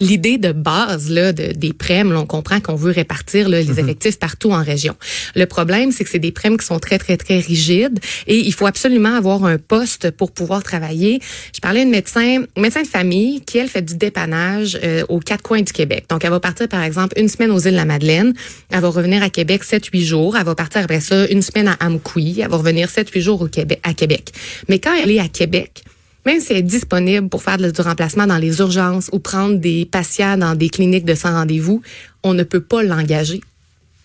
l'idée 0.00 0.38
de 0.38 0.52
base 0.52 1.10
là, 1.10 1.32
de, 1.32 1.52
des 1.52 1.72
prêmes, 1.72 2.12
là, 2.12 2.20
on 2.20 2.26
comprend 2.26 2.60
qu'on 2.60 2.74
veut 2.74 2.90
répartir 2.90 3.48
là, 3.48 3.60
les 3.60 3.78
effectifs 3.78 4.18
partout 4.18 4.50
en 4.52 4.62
région. 4.62 4.94
Le 5.34 5.46
problème, 5.46 5.92
c'est 5.92 6.04
que 6.04 6.10
c'est 6.10 6.18
des 6.18 6.32
prêmes 6.32 6.56
qui 6.56 6.66
sont 6.66 6.78
très, 6.78 6.98
très, 6.98 7.16
très 7.16 7.38
rigides 7.38 7.98
et 8.26 8.38
il 8.38 8.52
faut 8.52 8.66
absolument 8.66 9.14
avoir 9.14 9.44
un 9.44 9.58
poste 9.58 10.10
pour 10.10 10.32
pouvoir 10.32 10.62
travailler. 10.62 11.20
Je 11.54 11.60
parlais 11.60 11.82
une 11.82 11.90
médecin, 11.90 12.44
médecin 12.56 12.82
de 12.82 12.88
famille 12.88 13.40
qui, 13.42 13.58
elle, 13.58 13.68
fait 13.68 13.82
du 13.82 13.96
dépannage 13.96 14.78
euh, 14.82 15.04
aux 15.08 15.20
quatre 15.20 15.42
coins 15.42 15.62
du 15.62 15.72
Québec. 15.72 16.06
Donc, 16.08 16.24
elle 16.24 16.30
va 16.30 16.40
partir, 16.40 16.68
par 16.68 16.82
exemple, 16.82 17.18
une 17.18 17.28
semaine 17.28 17.50
aux 17.50 17.60
îles 17.60 17.72
de 17.72 17.76
la 17.76 17.84
Madeleine. 17.84 18.32
Elle 18.70 18.80
va 18.80 18.88
revenir 18.88 19.22
à 19.22 19.30
Québec 19.30 19.62
7-8 19.64 20.02
jours. 20.02 20.36
Elle 20.36 20.44
va 20.44 20.54
partir 20.54 20.82
après 20.82 21.00
ça 21.00 21.26
une 21.28 21.42
semaine 21.42 21.68
à 21.68 21.76
Amqui. 21.86 22.40
Elle 22.40 22.48
va 22.48 22.56
revenir 22.56 22.88
7-8 22.88 23.20
jours 23.20 23.42
au 23.42 23.48
Québec, 23.48 23.80
à 23.82 23.94
Québec. 23.94 24.32
Mais 24.68 24.78
quand 24.78 24.94
elle 24.94 25.10
est 25.10 25.20
à 25.20 25.28
Québec, 25.28 25.84
même 26.26 26.40
si 26.40 26.52
elle 26.52 26.58
est 26.58 26.62
disponible 26.62 27.28
pour 27.28 27.42
faire 27.42 27.58
du 27.58 27.80
remplacement 27.80 28.26
dans 28.26 28.38
les 28.38 28.58
urgences 28.60 29.08
ou 29.12 29.18
prendre 29.18 29.56
des 29.58 29.86
patients 29.86 30.36
dans 30.36 30.54
des 30.54 30.68
cliniques 30.68 31.04
de 31.04 31.14
sans 31.14 31.32
rendez-vous, 31.32 31.82
on 32.22 32.34
ne 32.34 32.42
peut 32.44 32.60
pas 32.60 32.82
l'engager. 32.82 33.40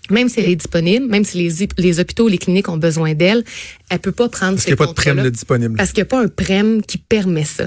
Même 0.09 0.29
si 0.29 0.39
elle 0.39 0.49
est 0.49 0.55
disponible, 0.55 1.05
même 1.07 1.25
si 1.25 1.37
les, 1.37 1.67
les 1.77 1.99
hôpitaux 1.99 2.29
les 2.29 2.37
cliniques 2.37 2.69
ont 2.69 2.77
besoin 2.77 3.13
d'elle, 3.13 3.43
elle 3.89 3.99
peut 3.99 4.13
pas 4.13 4.29
prendre 4.29 4.53
Parce 4.53 4.61
ce 4.61 4.67
qu'il 4.67 4.75
n'y 4.75 4.81
a 4.81 4.93
pas 4.93 5.11
de 5.11 5.17
là, 5.23 5.29
disponible. 5.29 5.75
Parce 5.75 5.91
qu'il 5.91 6.01
n'y 6.01 6.07
a 6.07 6.09
pas 6.09 6.21
un 6.23 6.29
prême 6.29 6.81
qui 6.81 6.97
permet 6.97 7.43
ça. 7.43 7.65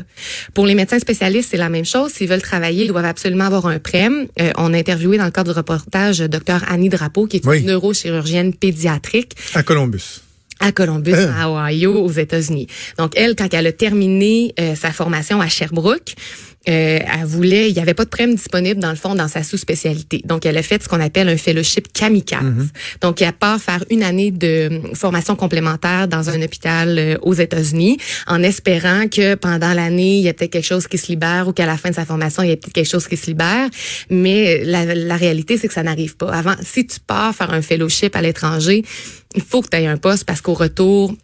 Pour 0.54 0.64
les 0.64 0.75
médecins 0.75 0.99
spécialistes, 0.99 1.50
c'est 1.50 1.59
la 1.59 1.69
même 1.69 1.85
chose. 1.85 2.12
S'ils 2.12 2.28
veulent 2.28 2.40
travailler, 2.40 2.85
ils 2.85 2.88
doivent 2.88 3.04
absolument 3.04 3.45
avoir 3.45 3.66
un 3.66 3.78
prême. 3.78 4.26
Euh, 4.40 4.52
on 4.57 4.73
a 4.73 4.78
interviewé 4.78 5.19
dans 5.19 5.26
le 5.26 5.30
cadre 5.30 5.52
du 5.52 5.57
reportage 5.59 6.21
Dr 6.21 6.61
Annie 6.66 6.88
Drapeau, 6.88 7.26
qui 7.26 7.37
est 7.37 7.47
Oui. 7.47 7.59
une 7.61 7.66
neurochirurgienne 7.66 8.54
pédiatrique 8.54 9.35
À 9.52 9.62
Columbus. 9.62 10.23
À 10.61 10.73
Columbus, 10.73 11.14
Hein? 11.14 11.35
à 11.37 11.50
Ohio, 11.50 11.95
aux 12.05 12.11
États-Unis. 12.12 12.67
Donc, 12.99 13.12
elle, 13.17 13.35
quand 13.35 13.52
elle 13.52 13.67
a 13.67 13.73
terminé 13.73 14.55
euh, 14.61 14.75
sa 14.75 14.93
formation 14.93 15.40
à 15.40 15.49
Sherbrooke, 15.49 16.14
euh, 16.69 16.99
elle 17.00 17.25
voulait, 17.25 17.71
il 17.71 17.75
n'y 17.75 17.81
avait 17.81 17.95
pas 17.95 18.05
de 18.05 18.11
prême 18.11 18.35
disponible 18.35 18.81
dans 18.81 18.90
le 18.90 18.97
fond 18.97 19.14
dans 19.14 19.29
sa 19.29 19.43
sous-spécialité. 19.43 20.21
Donc, 20.26 20.45
elle 20.45 20.59
a 20.59 20.62
fait 20.62 20.83
ce 20.83 20.88
qu'on 20.88 21.00
appelle 21.00 21.29
un 21.29 21.38
fellowship 21.38 21.90
kamikaze. 21.93 22.69
Donc, 23.00 23.23
elle 23.23 23.33
part 23.33 23.61
faire 23.61 23.83
une 23.88 24.02
année 24.02 24.31
de 24.31 24.69
euh, 24.71 24.95
formation 24.95 25.37
complémentaire 25.37 26.07
dans 26.07 26.29
un 26.29 26.43
hôpital 26.43 26.99
euh, 26.99 27.17
aux 27.23 27.33
États-Unis, 27.33 27.97
en 28.26 28.43
espérant 28.43 29.09
que 29.09 29.37
pendant 29.37 29.73
l'année, 29.73 30.19
il 30.19 30.23
y 30.23 30.29
a 30.29 30.35
peut-être 30.35 30.52
quelque 30.52 30.67
chose 30.67 30.87
qui 30.87 30.99
se 30.99 31.09
libère 31.09 31.49
ou 31.49 31.52
qu'à 31.52 31.67
la 31.67 31.79
fin 31.79 31.90
de 31.90 31.95
sa 31.95 32.05
formation, 32.05 32.43
il 32.43 32.50
y 32.50 32.52
a 32.52 32.57
peut-être 32.57 32.75
quelque 32.75 32.90
chose 32.90 33.09
qui 33.09 33.17
se 33.17 33.26
libère. 33.26 33.71
Mais 34.11 34.62
la, 34.64 34.95
la 34.95 35.17
réalité, 35.17 35.57
c'est 35.57 35.69
que 35.69 35.75
ça 35.75 35.83
n'arrive 35.83 36.17
pas. 36.17 36.31
Avant, 36.31 36.55
si 36.62 36.87
tu 36.87 37.00
pars 37.00 37.35
faire 37.35 37.52
un 37.52 37.62
fellowship 37.62 38.14
à 38.14 38.21
l'étranger, 38.21 38.85
il 39.35 39.43
faut 39.43 39.62
que 39.62 39.69
tu 39.69 39.76
aies 39.79 39.87
un 39.87 39.97
poste 39.97 40.25
parce 40.25 40.43
qu'au 40.43 40.55
retour, 40.55 41.14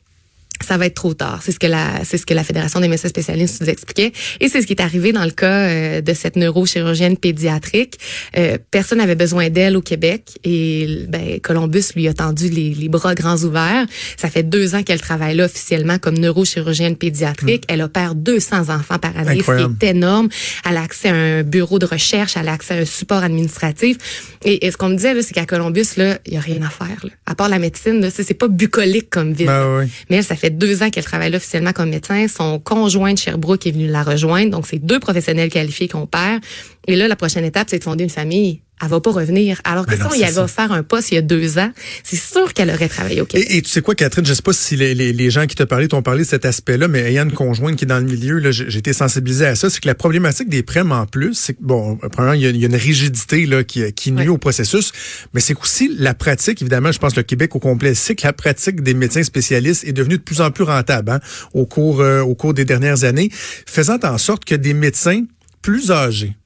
ça 0.65 0.77
va 0.77 0.87
être 0.87 0.95
trop 0.95 1.15
tard. 1.15 1.41
C'est 1.43 1.53
ce 1.53 1.59
que 1.59 1.67
la 1.67 2.05
c'est 2.05 2.19
ce 2.19 2.27
que 2.27 2.35
la 2.35 2.45
Fédération 2.45 2.81
des 2.81 2.89
médecins 2.89 3.09
spécialistes 3.09 3.61
nous 3.61 3.69
expliquait 3.69 4.13
et 4.41 4.49
c'est 4.49 4.63
ce 4.63 4.67
qui 4.67 4.73
est 4.73 4.83
arrivé 4.83 5.13
dans 5.13 5.25
le 5.25 5.31
cas 5.31 5.69
euh, 5.69 6.01
de 6.01 6.15
cette 6.15 6.37
neurochirurgienne 6.37 7.17
pédiatrique. 7.17 7.99
Euh, 8.37 8.59
personne 8.71 8.99
n'avait 8.99 9.15
besoin 9.15 9.51
d'elle 9.51 9.77
au 9.77 9.83
Québec 9.83 10.39
et 10.45 11.05
ben 11.09 11.41
Columbus 11.41 11.85
lui 11.95 12.09
a 12.09 12.15
tendu 12.15 12.49
les, 12.49 12.75
les 12.75 12.89
bras 12.89 13.15
grands 13.15 13.39
ouverts. 13.39 13.87
Ça 14.17 14.29
fait 14.29 14.43
deux 14.43 14.75
ans 14.75 14.83
qu'elle 14.83 15.01
travaille 15.01 15.37
là 15.37 15.45
officiellement 15.45 15.99
comme 15.99 16.19
neurochirurgienne 16.19 16.97
pédiatrique. 16.97 17.65
Elle 17.69 17.83
opère 17.83 18.15
200 18.15 18.71
enfants 18.71 18.99
par 18.99 19.17
année, 19.17 19.39
Incroyable. 19.39 19.75
ce 19.75 19.79
qui 19.79 19.87
est 19.87 19.91
énorme. 19.91 20.29
Elle 20.69 20.77
a 20.77 20.83
accès 20.83 21.09
à 21.09 21.15
un 21.15 21.43
bureau 21.43 21.79
de 21.79 21.87
recherche, 21.87 22.37
elle 22.37 22.49
a 22.49 22.53
accès 22.53 22.75
à 22.75 22.79
un 22.79 22.85
support 22.85 23.23
administratif. 23.23 23.97
Et, 24.45 24.67
et 24.67 24.71
ce 24.71 24.77
qu'on 24.77 24.89
me 24.89 24.97
disait 24.97 25.15
là, 25.15 25.23
c'est 25.23 25.35
qu'à 25.35 25.47
Columbus 25.47 25.87
là, 25.97 26.19
il 26.27 26.35
y 26.35 26.37
a 26.37 26.41
rien 26.41 26.63
à 26.63 26.71
faire 26.71 27.05
là. 27.05 27.11
À 27.27 27.35
part 27.35 27.49
la 27.49 27.59
médecine, 27.59 28.01
là, 28.01 28.11
c'est 28.11 28.23
c'est 28.23 28.35
pas 28.35 28.49
bucolique 28.49 29.09
comme 29.11 29.33
ville. 29.33 29.47
Ben 29.47 29.79
oui. 29.79 29.87
Mais 30.11 30.17
elle, 30.17 30.25
ça 30.25 30.37
fait 30.37 30.46
deux 30.51 30.83
ans 30.83 30.91
qu'elle 30.91 31.05
travaille 31.05 31.35
officiellement 31.35 31.73
comme 31.73 31.91
médecin. 31.91 32.27
Son 32.29 32.59
conjoint 32.59 33.13
de 33.13 33.19
Sherbrooke 33.19 33.67
est 33.67 33.73
venu 33.73 33.87
la 33.87 34.03
rejoindre. 34.03 34.51
Donc, 34.51 34.67
c'est 34.67 34.79
deux 34.79 35.01
professionnels 35.01 35.51
qualifiés 35.51 35.89
qu'on 35.89 36.07
perd. 36.07 36.43
Et 36.87 36.97
là, 36.97 37.09
la 37.09 37.17
prochaine 37.17 37.45
étape, 37.45 37.69
c'est 37.71 37.79
de 37.79 37.85
fonder 37.85 38.05
une 38.05 38.11
famille. 38.11 38.61
Elle 38.83 38.89
va 38.89 39.01
pas 39.01 39.11
revenir. 39.11 39.61
Alors 39.65 39.87
que 39.87 39.95
si 39.97 40.23
avait 40.23 40.33
ça. 40.35 40.45
offert 40.45 40.71
un 40.71 40.83
poste 40.83 41.11
il 41.11 41.15
y 41.15 41.19
a 41.19 41.23
deux 41.23 41.59
ans, 41.59 41.71
c'est 42.05 42.17
sûr 42.17 42.53
qu'elle 42.53 42.69
aurait 42.71 42.89
travaillé 42.89 43.23
au 43.23 43.25
Québec. 43.27 43.47
Et, 43.51 43.57
et 43.57 43.63
tu 43.63 43.71
sais 43.71 43.81
quoi, 43.81 43.95
Catherine, 43.95 44.27
je 44.27 44.35
sais 44.35 44.43
pas 44.43 44.53
si 44.53 44.77
les, 44.77 44.95
les, 44.95 45.15
les 45.15 45.31
gens 45.31 45.47
qui 45.47 45.57
te 45.57 45.63
parlaient 45.63 45.89
t'ont 45.89 46.03
parlé 46.03 46.25
de 46.25 46.29
cet 46.29 46.45
aspect-là, 46.45 46.87
mais 46.87 47.01
ayant 47.01 47.25
une 47.25 47.33
conjointe 47.33 47.77
qui 47.77 47.85
est 47.85 47.89
dans 47.89 47.99
le 47.99 48.05
milieu, 48.05 48.39
j'ai 48.51 48.79
été 48.79 48.93
sensibilisé 48.93 49.47
à 49.47 49.55
ça. 49.55 49.71
C'est 49.71 49.81
que 49.81 49.89
la 49.89 49.95
problématique 49.95 50.49
des 50.51 50.63
prêts 50.63 50.83
en 50.83 51.07
plus, 51.07 51.33
c'est 51.35 51.55
que, 51.55 51.63
bon, 51.63 51.97
premièrement, 52.13 52.35
il 52.35 52.43
y 52.43 52.47
a, 52.47 52.51
il 52.51 52.57
y 52.59 52.65
a 52.65 52.69
une 52.69 52.77
rigidité 52.77 53.47
là, 53.47 53.65
qui, 53.65 53.91
qui 53.95 54.13
nuit 54.13 54.25
Ouais. 54.27 54.29
au 54.29 54.39
processus, 54.39 54.93
mais 55.33 55.41
c'est 55.41 55.55
qu'aussi 55.55 55.91
la 55.99 56.13
pratique, 56.15 56.61
évidemment, 56.61 56.93
je 56.93 56.99
pense 56.99 57.13
que 57.15 57.21
le 57.21 57.25
Québec 57.25 57.55
au 57.57 57.59
complet, 57.61 57.95
c'est 57.95 58.15
que 58.15 58.27
la 58.27 58.33
pratique 58.33 58.83
des 58.83 58.93
médecins 58.95 59.23
spécialistes 59.23 59.85
est 59.85 59.93
devenue 59.93 60.19
de 60.19 60.23
plus 60.23 60.41
en 60.41 60.51
plus 60.51 60.65
rentable 60.65 61.11
hein, 61.13 61.21
au, 61.55 61.65
cours, 61.65 62.01
euh, 62.01 62.21
au 62.21 62.35
cours 62.35 62.53
des 62.55 62.65
dernières 62.65 63.05
années, 63.05 63.31
faisant 63.67 63.99
en 64.03 64.19
sorte 64.19 64.45
que 64.45 64.55
des 64.55 64.75
médecins 64.75 65.23
plus 65.63 65.91
âgés, 65.91 66.37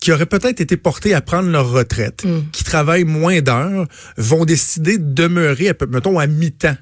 qui 0.00 0.12
auraient 0.12 0.26
peut-être 0.26 0.60
été 0.60 0.76
portés 0.76 1.14
à 1.14 1.20
prendre 1.20 1.50
leur 1.50 1.70
retraite, 1.70 2.24
qui 2.52 2.64
travaillent 2.64 3.04
moins 3.04 3.40
d'heures, 3.40 3.86
vont 4.16 4.44
décider 4.44 4.98
de 4.98 5.12
demeurer, 5.12 5.68
à 5.68 5.74
mettons, 5.88 6.18
à 6.18 6.26
mi-temps. 6.26 6.76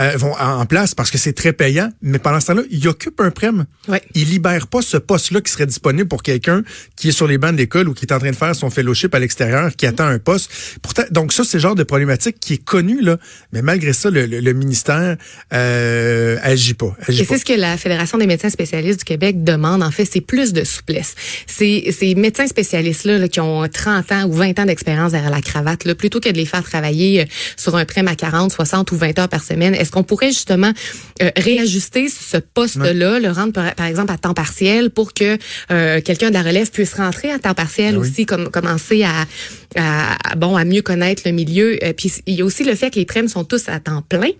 Euh, 0.00 0.12
vont 0.16 0.34
en 0.38 0.64
place 0.66 0.94
parce 0.94 1.10
que 1.10 1.18
c'est 1.18 1.32
très 1.34 1.52
payant, 1.52 1.90
mais 2.00 2.18
pendant 2.18 2.40
ce 2.40 2.46
temps-là, 2.46 2.62
ils 2.70 2.88
occupent 2.88 3.20
un 3.20 3.30
prême. 3.30 3.66
Ouais. 3.88 4.00
Ils 4.14 4.28
libèrent 4.28 4.66
pas 4.66 4.80
ce 4.82 4.96
poste-là 4.96 5.40
qui 5.42 5.52
serait 5.52 5.66
disponible 5.66 6.08
pour 6.08 6.22
quelqu'un 6.22 6.62
qui 6.96 7.08
est 7.08 7.12
sur 7.12 7.26
les 7.26 7.36
bancs 7.38 7.52
de 7.52 7.58
l'école 7.58 7.88
ou 7.88 7.94
qui 7.94 8.06
est 8.06 8.12
en 8.12 8.18
train 8.18 8.30
de 8.30 8.36
faire 8.36 8.54
son 8.56 8.70
fellowship 8.70 9.14
à 9.14 9.18
l'extérieur, 9.18 9.74
qui 9.76 9.86
attend 9.86 10.06
un 10.06 10.18
poste. 10.18 10.50
Pourtant, 10.80 11.02
donc 11.10 11.32
ça, 11.32 11.44
c'est 11.44 11.58
le 11.58 11.62
genre 11.62 11.74
de 11.74 11.82
problématique 11.82 12.36
qui 12.40 12.54
est 12.54 12.64
connu 12.64 13.02
là, 13.02 13.18
mais 13.52 13.60
malgré 13.62 13.92
ça, 13.92 14.08
le, 14.10 14.26
le- 14.26 14.40
le 14.40 14.52
ministère 14.54 15.16
euh, 15.52 16.38
agit 16.42 16.74
pas. 16.74 16.96
Agit 17.06 17.22
Et 17.22 17.24
c'est 17.24 17.38
ce 17.38 17.44
que 17.44 17.52
la 17.52 17.76
Fédération 17.76 18.18
des 18.18 18.26
médecins 18.26 18.50
spécialistes 18.50 19.00
du 19.00 19.04
Québec 19.04 19.44
demande, 19.44 19.82
en 19.82 19.90
fait, 19.90 20.04
c'est 20.04 20.20
plus 20.20 20.52
de 20.52 20.64
souplesse. 20.64 21.14
Ces, 21.46 21.94
ces 21.96 22.14
médecins 22.14 22.46
spécialistes-là 22.46 23.18
là, 23.18 23.28
qui 23.28 23.40
ont 23.40 23.66
30 23.68 24.12
ans 24.12 24.24
ou 24.24 24.32
20 24.32 24.58
ans 24.58 24.64
d'expérience 24.64 25.12
derrière 25.12 25.30
la 25.30 25.40
cravate, 25.42 25.84
là, 25.84 25.94
plutôt 25.94 26.20
que 26.20 26.28
de 26.30 26.36
les 26.36 26.46
faire 26.46 26.62
travailler 26.62 27.22
euh, 27.22 27.24
sur 27.56 27.76
un 27.76 27.84
prêt 27.84 28.02
à 28.06 28.14
40, 28.16 28.52
60 28.52 28.90
ou 28.92 28.96
20 28.96 29.18
heures 29.18 29.28
par 29.28 29.42
semaine, 29.44 29.74
est-ce 29.82 29.90
qu'on 29.90 30.02
pourrait 30.04 30.30
justement 30.30 30.72
euh, 31.20 31.30
réajuster 31.36 32.08
ce 32.08 32.38
poste-là, 32.38 33.18
le 33.18 33.30
rendre 33.30 33.52
par, 33.52 33.74
par 33.74 33.86
exemple 33.86 34.12
à 34.12 34.18
temps 34.18 34.34
partiel 34.34 34.90
pour 34.90 35.12
que 35.12 35.36
euh, 35.70 36.00
quelqu'un 36.00 36.28
de 36.28 36.34
la 36.34 36.42
relève 36.42 36.70
puisse 36.70 36.94
rentrer 36.94 37.30
à 37.30 37.38
temps 37.38 37.54
partiel 37.54 37.94
Ben 37.94 38.00
oui. 38.00 38.08
aussi, 38.08 38.26
comme, 38.26 38.50
commencer 38.50 39.04
à, 39.04 39.26
bon 40.36 40.56
à 40.56 40.64
mieux 40.64 40.82
connaître 40.82 41.22
le 41.26 41.32
milieu? 41.32 41.78
Euh, 41.84 41.92
puis 41.92 42.12
il 42.26 42.34
y 42.34 42.42
a 42.42 42.44
aussi 42.44 42.64
le 42.64 42.74
fait 42.74 42.90
que 42.90 42.98
les 42.98 43.04
prêmes 43.04 43.28
sont 43.28 43.44
tous 43.44 43.68
à 43.68 43.80
temps 43.80 44.02
plein 44.08 44.30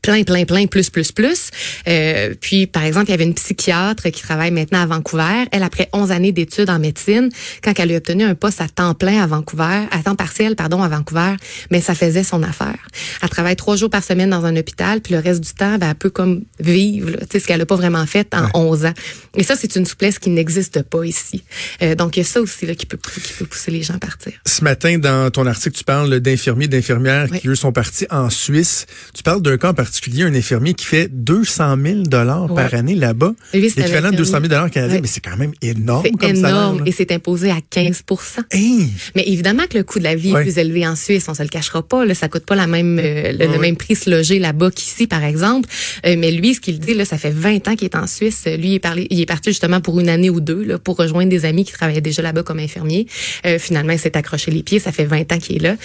plein, 0.00 0.22
plein, 0.24 0.44
plein, 0.44 0.66
plus, 0.66 0.90
plus, 0.90 1.12
plus. 1.12 1.50
Euh, 1.86 2.34
puis, 2.40 2.66
par 2.66 2.84
exemple, 2.84 3.06
il 3.08 3.10
y 3.10 3.14
avait 3.14 3.24
une 3.24 3.34
psychiatre 3.34 4.10
qui 4.10 4.22
travaille 4.22 4.50
maintenant 4.50 4.80
à 4.80 4.86
Vancouver. 4.86 5.44
Elle, 5.52 5.62
après 5.62 5.88
11 5.92 6.10
années 6.10 6.32
d'études 6.32 6.70
en 6.70 6.78
médecine, 6.78 7.28
quand 7.62 7.72
elle 7.78 7.92
a 7.92 7.96
obtenu 7.96 8.24
un 8.24 8.34
poste 8.34 8.60
à 8.60 8.68
temps 8.68 8.94
plein 8.94 9.22
à 9.22 9.26
Vancouver, 9.26 9.86
à 9.90 10.02
temps 10.02 10.16
partiel, 10.16 10.56
pardon, 10.56 10.82
à 10.82 10.88
Vancouver, 10.88 11.34
mais 11.70 11.80
ça 11.80 11.94
faisait 11.94 12.24
son 12.24 12.42
affaire. 12.42 12.88
Elle 13.22 13.28
travaille 13.28 13.56
trois 13.56 13.76
jours 13.76 13.90
par 13.90 14.02
semaine 14.02 14.30
dans 14.30 14.44
un 14.44 14.56
hôpital, 14.56 15.00
puis 15.00 15.14
le 15.14 15.20
reste 15.20 15.42
du 15.42 15.52
temps, 15.52 15.78
ben, 15.78 15.90
elle 15.90 15.94
peut 15.94 16.10
comme 16.10 16.42
vivre, 16.58 17.10
tu 17.10 17.26
sais, 17.32 17.40
ce 17.40 17.46
qu'elle 17.46 17.58
n'a 17.58 17.66
pas 17.66 17.76
vraiment 17.76 18.06
fait 18.06 18.34
en 18.34 18.48
11 18.54 18.86
ans. 18.86 18.94
Et 19.36 19.42
ça, 19.42 19.54
c'est 19.56 19.76
une 19.76 19.86
souplesse 19.86 20.18
qui 20.18 20.30
n'existe 20.30 20.82
pas 20.82 21.04
ici. 21.04 21.44
Euh, 21.82 21.94
donc, 21.94 22.16
il 22.16 22.20
y 22.20 22.22
a 22.22 22.26
ça 22.26 22.40
aussi 22.40 22.66
là, 22.66 22.74
qui, 22.74 22.86
peut, 22.86 22.98
qui 22.98 23.32
peut 23.34 23.46
pousser 23.46 23.70
les 23.70 23.82
gens 23.82 23.94
à 23.94 23.98
partir. 23.98 24.32
Ce 24.46 24.64
matin, 24.64 24.98
dans 24.98 25.30
ton 25.30 25.46
article, 25.46 25.76
tu 25.76 25.84
parles 25.84 26.20
d'infirmiers, 26.20 26.68
d'infirmières 26.68 27.28
qui, 27.30 27.48
eux, 27.48 27.54
sont 27.54 27.72
partis 27.72 28.06
en 28.10 28.30
Suisse. 28.30 28.86
Tu 29.14 29.22
parles 29.22 29.41
d'un 29.42 29.56
cas 29.58 29.70
en 29.70 29.74
particulier, 29.74 30.22
un 30.22 30.34
infirmier 30.34 30.74
qui 30.74 30.86
fait 30.86 31.08
200 31.12 31.76
000 31.84 31.98
dollars 32.02 32.52
par 32.54 32.72
année 32.74 32.94
là-bas. 32.94 33.32
L'équivalent 33.52 34.10
de 34.10 34.16
200 34.16 34.30
000 34.32 34.42
dollars 34.48 34.70
canadiens, 34.70 34.96
Ouais. 34.96 35.00
mais 35.02 35.08
c'est 35.08 35.20
quand 35.20 35.36
même 35.36 35.52
énorme 35.62 36.02
C'est 36.04 36.10
comme 36.12 36.34
salaire. 36.36 36.48
énorme 36.50 36.78
là. 36.78 36.84
et 36.86 36.92
c'est 36.92 37.12
imposé 37.12 37.50
à 37.50 37.58
15 37.70 38.02
Hey! 38.50 38.88
Mais 39.14 39.24
évidemment 39.26 39.64
que 39.68 39.76
le 39.78 39.84
coût 39.84 39.98
de 39.98 40.04
la 40.04 40.14
vie 40.14 40.32
Ouais. 40.32 40.40
est 40.40 40.44
plus 40.44 40.58
élevé 40.58 40.86
en 40.86 40.96
Suisse, 40.96 41.26
on 41.28 41.34
se 41.34 41.42
le 41.42 41.48
cachera 41.48 41.82
pas. 41.82 42.04
Là, 42.04 42.14
ça 42.14 42.28
coûte 42.28 42.44
pas 42.46 42.54
la 42.54 42.66
même 42.66 42.98
euh, 42.98 43.32
le, 43.32 43.58
même 43.58 43.76
prix 43.76 43.94
se 43.96 44.08
loger 44.10 44.38
là-bas 44.38 44.70
qu'ici, 44.70 45.06
par 45.06 45.22
exemple. 45.24 45.68
Euh, 46.06 46.16
mais 46.18 46.30
lui, 46.30 46.54
ce 46.54 46.60
qu'il 46.60 46.78
dit, 46.78 46.94
là, 46.94 47.04
ça 47.04 47.18
fait 47.18 47.30
20 47.30 47.68
ans 47.68 47.74
qu'il 47.76 47.86
est 47.86 47.96
en 47.96 48.06
Suisse. 48.06 48.44
Lui, 48.46 48.68
il 48.68 48.74
est, 48.74 48.78
parlé, 48.78 49.06
il 49.10 49.20
est 49.20 49.26
parti 49.26 49.50
justement 49.50 49.80
pour 49.80 49.98
une 50.00 50.08
année 50.08 50.30
ou 50.30 50.40
deux 50.40 50.62
là, 50.64 50.78
pour 50.78 50.96
rejoindre 50.96 51.28
des 51.30 51.44
amis 51.44 51.64
qui 51.64 51.72
travaillaient 51.72 52.00
déjà 52.00 52.22
là-bas 52.22 52.42
comme 52.42 52.58
infirmier. 52.58 53.06
Euh, 53.46 53.58
finalement, 53.58 53.92
il 53.92 53.98
s'est 53.98 54.16
accroché 54.16 54.50
les 54.50 54.62
pieds. 54.62 54.78
Ça 54.78 54.92
fait 54.92 55.04
20 55.04 55.32
ans 55.32 55.38
qu'il 55.38 55.56
est 55.56 55.58
là. 55.60 55.76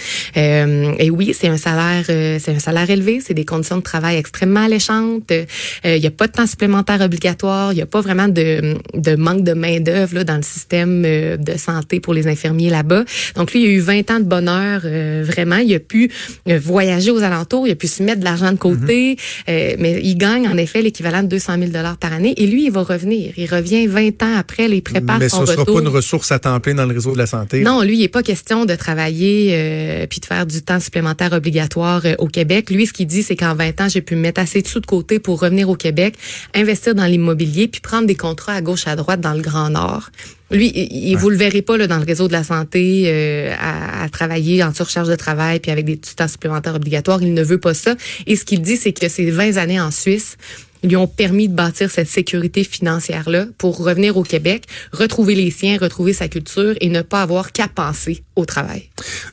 Et 0.98 1.10
oui, 1.10 1.34
c'est 1.38 1.48
un 1.48 1.56
salaire, 1.56 2.04
c'est 2.06 2.48
un 2.54 2.58
salaire 2.58 2.88
élevé. 2.90 3.20
C'est 3.24 3.34
des 3.34 3.44
conditions 3.48 3.76
de 3.78 3.82
travail 3.82 4.16
extrêmement 4.16 4.64
alléchantes. 4.64 5.30
Euh, 5.32 5.44
Il 5.84 6.02
y 6.02 6.06
a 6.06 6.10
pas 6.10 6.26
de 6.26 6.32
temps 6.32 6.46
supplémentaire 6.46 7.00
obligatoire. 7.00 7.72
Il 7.72 7.78
y 7.78 7.82
a 7.82 7.86
pas 7.86 8.00
vraiment 8.00 8.28
de, 8.28 8.76
de 8.94 9.16
manque 9.16 9.42
de 9.44 9.54
main 9.54 9.80
d'œuvre 9.80 10.14
là, 10.16 10.24
dans 10.24 10.36
le 10.36 10.42
système 10.42 11.02
euh, 11.06 11.36
de 11.36 11.56
santé 11.58 12.00
pour 12.00 12.14
les 12.14 12.26
infirmiers 12.26 12.70
là-bas. 12.70 13.04
Donc 13.36 13.52
lui, 13.52 13.62
il 13.64 13.66
a 13.68 13.70
eu 13.72 13.80
20 13.80 14.10
ans 14.10 14.20
de 14.20 14.24
bonheur, 14.24 14.82
euh, 14.84 15.22
vraiment. 15.26 15.56
Il 15.56 15.74
a 15.74 15.80
pu 15.80 16.10
euh, 16.48 16.58
voyager 16.58 17.10
aux 17.10 17.22
alentours, 17.22 17.66
il 17.66 17.72
a 17.72 17.76
pu 17.76 17.86
se 17.86 18.02
mettre 18.02 18.20
de 18.20 18.24
l'argent 18.24 18.52
de 18.52 18.58
côté, 18.58 19.16
euh, 19.48 19.74
mais 19.78 20.00
il 20.02 20.16
gagne 20.16 20.46
en 20.48 20.56
effet 20.56 20.82
l'équivalent 20.82 21.22
de 21.22 21.28
200 21.28 21.54
000 21.58 21.70
dollars 21.70 21.96
par 21.96 22.12
année. 22.12 22.34
Et 22.36 22.46
lui, 22.46 22.66
il 22.66 22.72
va 22.72 22.82
revenir. 22.82 23.32
Il 23.36 23.46
revient 23.52 23.86
20 23.86 24.22
ans 24.22 24.34
après, 24.38 24.68
il 24.68 24.82
prépare 24.82 25.18
Mais 25.18 25.28
son 25.28 25.40
ce 25.46 25.52
sera 25.52 25.62
retour. 25.62 25.76
pas 25.76 25.80
une 25.82 25.88
ressource 25.88 26.30
à 26.32 26.38
temps 26.38 26.58
plein 26.60 26.74
dans 26.74 26.86
le 26.86 26.94
réseau 26.94 27.12
de 27.12 27.18
la 27.18 27.26
santé. 27.26 27.60
Non, 27.60 27.82
lui, 27.82 27.96
il 27.96 28.00
n'est 28.00 28.08
pas 28.08 28.22
question 28.22 28.64
de 28.64 28.74
travailler 28.74 29.50
euh, 29.52 30.06
puis 30.06 30.20
de 30.20 30.26
faire 30.26 30.46
du 30.46 30.62
temps 30.62 30.80
supplémentaire 30.80 31.32
obligatoire 31.32 32.02
euh, 32.04 32.14
au 32.18 32.26
Québec. 32.26 32.70
Lui, 32.70 32.86
ce 32.86 32.92
qu'il 32.92 33.06
dit, 33.06 33.22
c'est 33.22 33.36
qu'en 33.38 33.54
20 33.54 33.80
ans, 33.80 33.88
j'ai 33.88 34.02
pu 34.02 34.14
me 34.16 34.20
mettre 34.20 34.40
assez 34.40 34.60
de 34.60 34.68
sous 34.68 34.80
de 34.80 34.86
côté 34.86 35.18
pour 35.18 35.40
revenir 35.40 35.70
au 35.70 35.76
Québec, 35.76 36.14
investir 36.54 36.94
dans 36.94 37.06
l'immobilier, 37.06 37.68
puis 37.68 37.80
prendre 37.80 38.06
des 38.06 38.14
contrats 38.16 38.52
à 38.54 38.60
gauche, 38.60 38.86
à 38.86 38.96
droite 38.96 39.20
dans 39.20 39.32
le 39.32 39.40
Grand 39.40 39.70
Nord. 39.70 40.10
Lui, 40.50 40.72
il, 40.74 41.10
il- 41.10 41.16
vous 41.16 41.28
le 41.30 41.36
verrez 41.36 41.60
pas 41.62 41.76
là, 41.76 41.86
dans 41.86 41.98
le 41.98 42.04
réseau 42.04 42.26
de 42.26 42.32
la 42.32 42.42
santé 42.44 43.04
euh, 43.06 43.54
à, 43.58 44.02
à 44.04 44.08
travailler 44.08 44.62
en 44.64 44.72
surcharge 44.72 45.08
de 45.08 45.14
travail 45.16 45.60
puis 45.60 45.70
avec 45.70 45.84
des 45.84 45.96
temps 45.98 46.28
supplémentaires 46.28 46.74
obligatoires. 46.74 47.22
Il 47.22 47.34
ne 47.34 47.42
veut 47.42 47.58
pas 47.60 47.74
ça. 47.74 47.94
Et 48.26 48.34
ce 48.36 48.44
qu'il 48.44 48.60
dit, 48.62 48.76
c'est 48.76 48.92
que 48.92 49.08
ces 49.08 49.30
20 49.30 49.56
années 49.58 49.80
en 49.80 49.90
Suisse 49.90 50.36
lui 50.84 50.96
ont 50.96 51.06
permis 51.06 51.48
de 51.48 51.54
bâtir 51.54 51.90
cette 51.90 52.08
sécurité 52.08 52.64
financière-là 52.64 53.46
pour 53.58 53.78
revenir 53.78 54.16
au 54.16 54.22
Québec, 54.22 54.64
retrouver 54.92 55.34
les 55.34 55.50
siens, 55.50 55.78
retrouver 55.80 56.12
sa 56.12 56.28
culture 56.28 56.74
et 56.80 56.88
ne 56.88 57.02
pas 57.02 57.22
avoir 57.22 57.52
qu'à 57.52 57.68
penser 57.68 58.22
au 58.36 58.44
travail. 58.44 58.88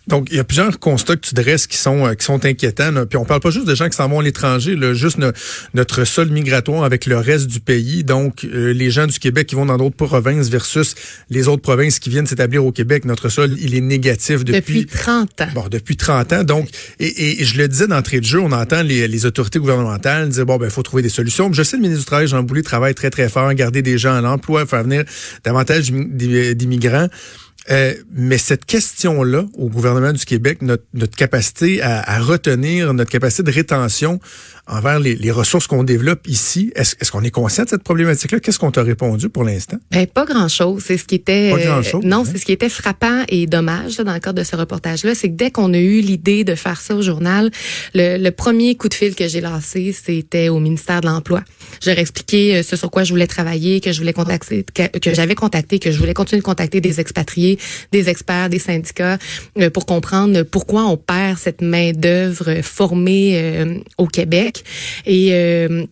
Donc, 0.08 0.28
il 0.32 0.38
y 0.38 0.40
a 0.40 0.44
plusieurs 0.44 0.80
constats 0.80 1.16
que 1.16 1.28
tu 1.28 1.36
dresses 1.36 1.68
qui 1.68 1.78
sont 1.78 2.08
euh, 2.08 2.14
qui 2.16 2.26
sont 2.26 2.44
inquiétants. 2.46 2.92
là. 2.92 3.06
Puis 3.06 3.18
on 3.18 3.26
parle 3.26 3.42
pas 3.42 3.52
juste 3.52 3.68
de 3.68 3.76
gens 3.76 3.88
qui 3.90 3.96
s'en 3.96 4.10
vont 4.10 4.20
à 4.20 4.24
l'étranger, 4.24 4.76
juste 4.94 5.18
no- 5.20 5.32
notre 5.74 6.04
sol 6.06 6.30
migratoire 6.30 6.84
avec 6.84 7.06
le 7.06 7.18
reste 7.18 7.48
du 7.48 7.60
pays. 7.60 8.04
Donc, 8.04 8.44
euh, 8.46 8.74
les 8.74 8.90
gens 8.90 9.06
du 9.08 9.20
Québec 9.20 9.48
qui 9.48 9.56
vont 9.56 9.66
dans 9.68 9.78
d'autres 9.78 9.96
provinces 9.96 10.50
versus 10.50 10.96
les 11.30 11.48
autres 11.48 11.62
provinces 11.62 12.00
qui 12.00 12.10
viennent 12.10 12.26
s'établir 12.28 12.66
au 12.66 12.72
Québec. 12.72 13.06
Notre 13.06 13.30
sol, 13.30 13.56
il 13.60 13.76
est 13.76 13.82
négatif 13.82 14.44
Depuis, 14.44 14.82
depuis 14.82 14.86
30 14.88 15.42
ans. 15.42 15.48
Bon, 15.54 15.68
depuis 15.70 15.98
30 15.98 16.34
ans. 16.34 16.44
Donc, 16.44 16.70
et, 17.00 17.06
et- 17.06 17.42
et 17.42 17.46
je 17.46 17.58
le 17.58 17.68
disais 17.68 17.88
d'entrée 17.88 18.20
de 18.20 18.26
jeu, 18.26 18.40
on 18.40 18.52
entend 18.52 18.82
les, 18.82 19.08
les 19.08 19.26
autorités 19.28 19.60
gouvernementales 19.60 20.30
dire, 20.30 20.46
bon, 20.46 20.58
ben, 20.58 20.66
il 20.66 20.72
faut 20.72 20.82
trouver 20.84 21.04
des 21.04 21.10
solutions. 21.10 21.35
Je 21.54 21.64
sais, 21.64 21.78
le 21.78 21.82
ministre 21.82 22.02
du 22.02 22.06
Travail, 22.06 22.28
Jean 22.28 22.44
Boulet, 22.44 22.62
travaille 22.62 22.96
très, 22.96 23.10
très 23.10 23.30
fort, 23.30 23.54
garder 23.54 23.82
des 23.82 23.98
gens 23.98 24.16
à 24.16 24.22
l'emploi, 24.22 24.66
faire 24.66 24.84
venir 24.84 25.04
davantage 25.44 25.92
d'immi- 25.92 26.56
d'immigrants. 26.56 27.08
Euh, 27.72 27.94
mais 28.12 28.38
cette 28.38 28.66
question-là, 28.66 29.46
au 29.56 29.70
gouvernement 29.70 30.14
du 30.14 30.24
Québec, 30.24 30.62
notre, 30.62 30.84
capacité 31.16 31.82
à 31.82 32.20
retenir, 32.20 32.94
notre 32.94 33.10
capacité 33.10 33.42
de 33.44 33.52
rétention 33.52 34.20
envers 34.68 35.00
les, 35.00 35.16
les 35.16 35.32
ressources 35.32 35.68
qu'on 35.68 35.84
développe 35.84 36.28
ici, 36.28 36.72
est-ce 36.76 36.96
est-ce 37.00 37.12
qu'on 37.12 37.24
est 37.24 37.32
conscient 37.32 37.64
de 37.64 37.70
cette 37.70 37.84
problématique-là? 37.84 38.40
Qu'est-ce 38.40 38.60
qu'on 38.60 38.72
t'a 38.72 38.84
répondu 38.84 39.30
pour 39.30 39.44
l'instant? 39.44 39.78
Ben, 39.92 40.08
pas 40.08 40.26
grand-chose. 40.26 40.84
C'est 40.86 40.98
ce 40.98 41.06
qui 41.06 41.16
était 41.16 41.52
Pas 41.52 41.58
euh, 41.58 41.66
grand-chose, 41.66 42.04
non, 42.04 42.22
hein? 42.22 42.24
c'est 42.26 42.38
ce 42.38 42.46
qui 42.46 42.52
était 42.52 42.70
frappant 42.70 43.24
et 43.30 43.48
dommage 43.48 43.98
là, 43.98 44.04
dans 44.04 44.14
le 44.14 44.20
cadre 44.20 44.40
de 44.40 44.44
ce 44.44 44.56
reportage-là, 44.56 45.14
c'est 45.16 45.30
que 45.30 45.36
dès 45.36 45.52
qu'on 45.52 45.74
a 45.74 45.78
eu 45.78 46.02
l'idée 46.02 46.44
de 46.44 46.56
faire 46.56 46.82
ça 46.82 46.96
au 46.96 47.02
journal, 47.02 47.52
le, 47.94 48.18
le 48.18 48.32
premier 48.32 48.76
coup 48.76 48.90
de 48.90 48.94
fil 48.94 49.16
que 49.16 49.28
j'ai 49.28 49.42
lancé, 49.42 49.94
c'était 49.94 50.50
au 50.50 50.60
ministère 50.60 51.02
de 51.02 51.08
l'Emploi. 51.08 51.42
Ai 51.86 52.00
expliqué 52.00 52.58
euh, 52.58 52.64
ce 52.64 52.76
sur 52.76 52.90
quoi 52.90 53.04
je 53.04 53.12
voulais 53.12 53.28
travailler, 53.28 53.82
que 53.82 53.92
je 53.92 54.00
voulais 54.00 54.14
contacter, 54.14 54.64
que, 54.74 54.98
que 54.98 55.14
j'avais 55.14 55.36
contacté, 55.36 55.80
que 55.80 55.92
je 55.92 56.00
voulais 56.00 56.14
continuer 56.14 56.40
de 56.40 56.46
contacter 56.46 56.82
des 56.82 57.00
expatriés 57.00 57.60
des 57.92 58.10
experts, 58.10 58.50
des 58.50 58.60
syndicats 58.60 59.18
euh, 59.60 59.70
pour 59.70 59.86
comprendre 59.86 60.44
pourquoi 60.44 60.86
on 60.86 60.98
perd 60.98 61.38
cette 61.38 61.62
main 61.62 61.92
d'œuvre 61.92 62.62
formée 62.62 63.32
euh, 63.36 63.78
au 63.98 64.08
Québec 64.08 64.55
et 65.06 65.30
euh, 65.34 65.86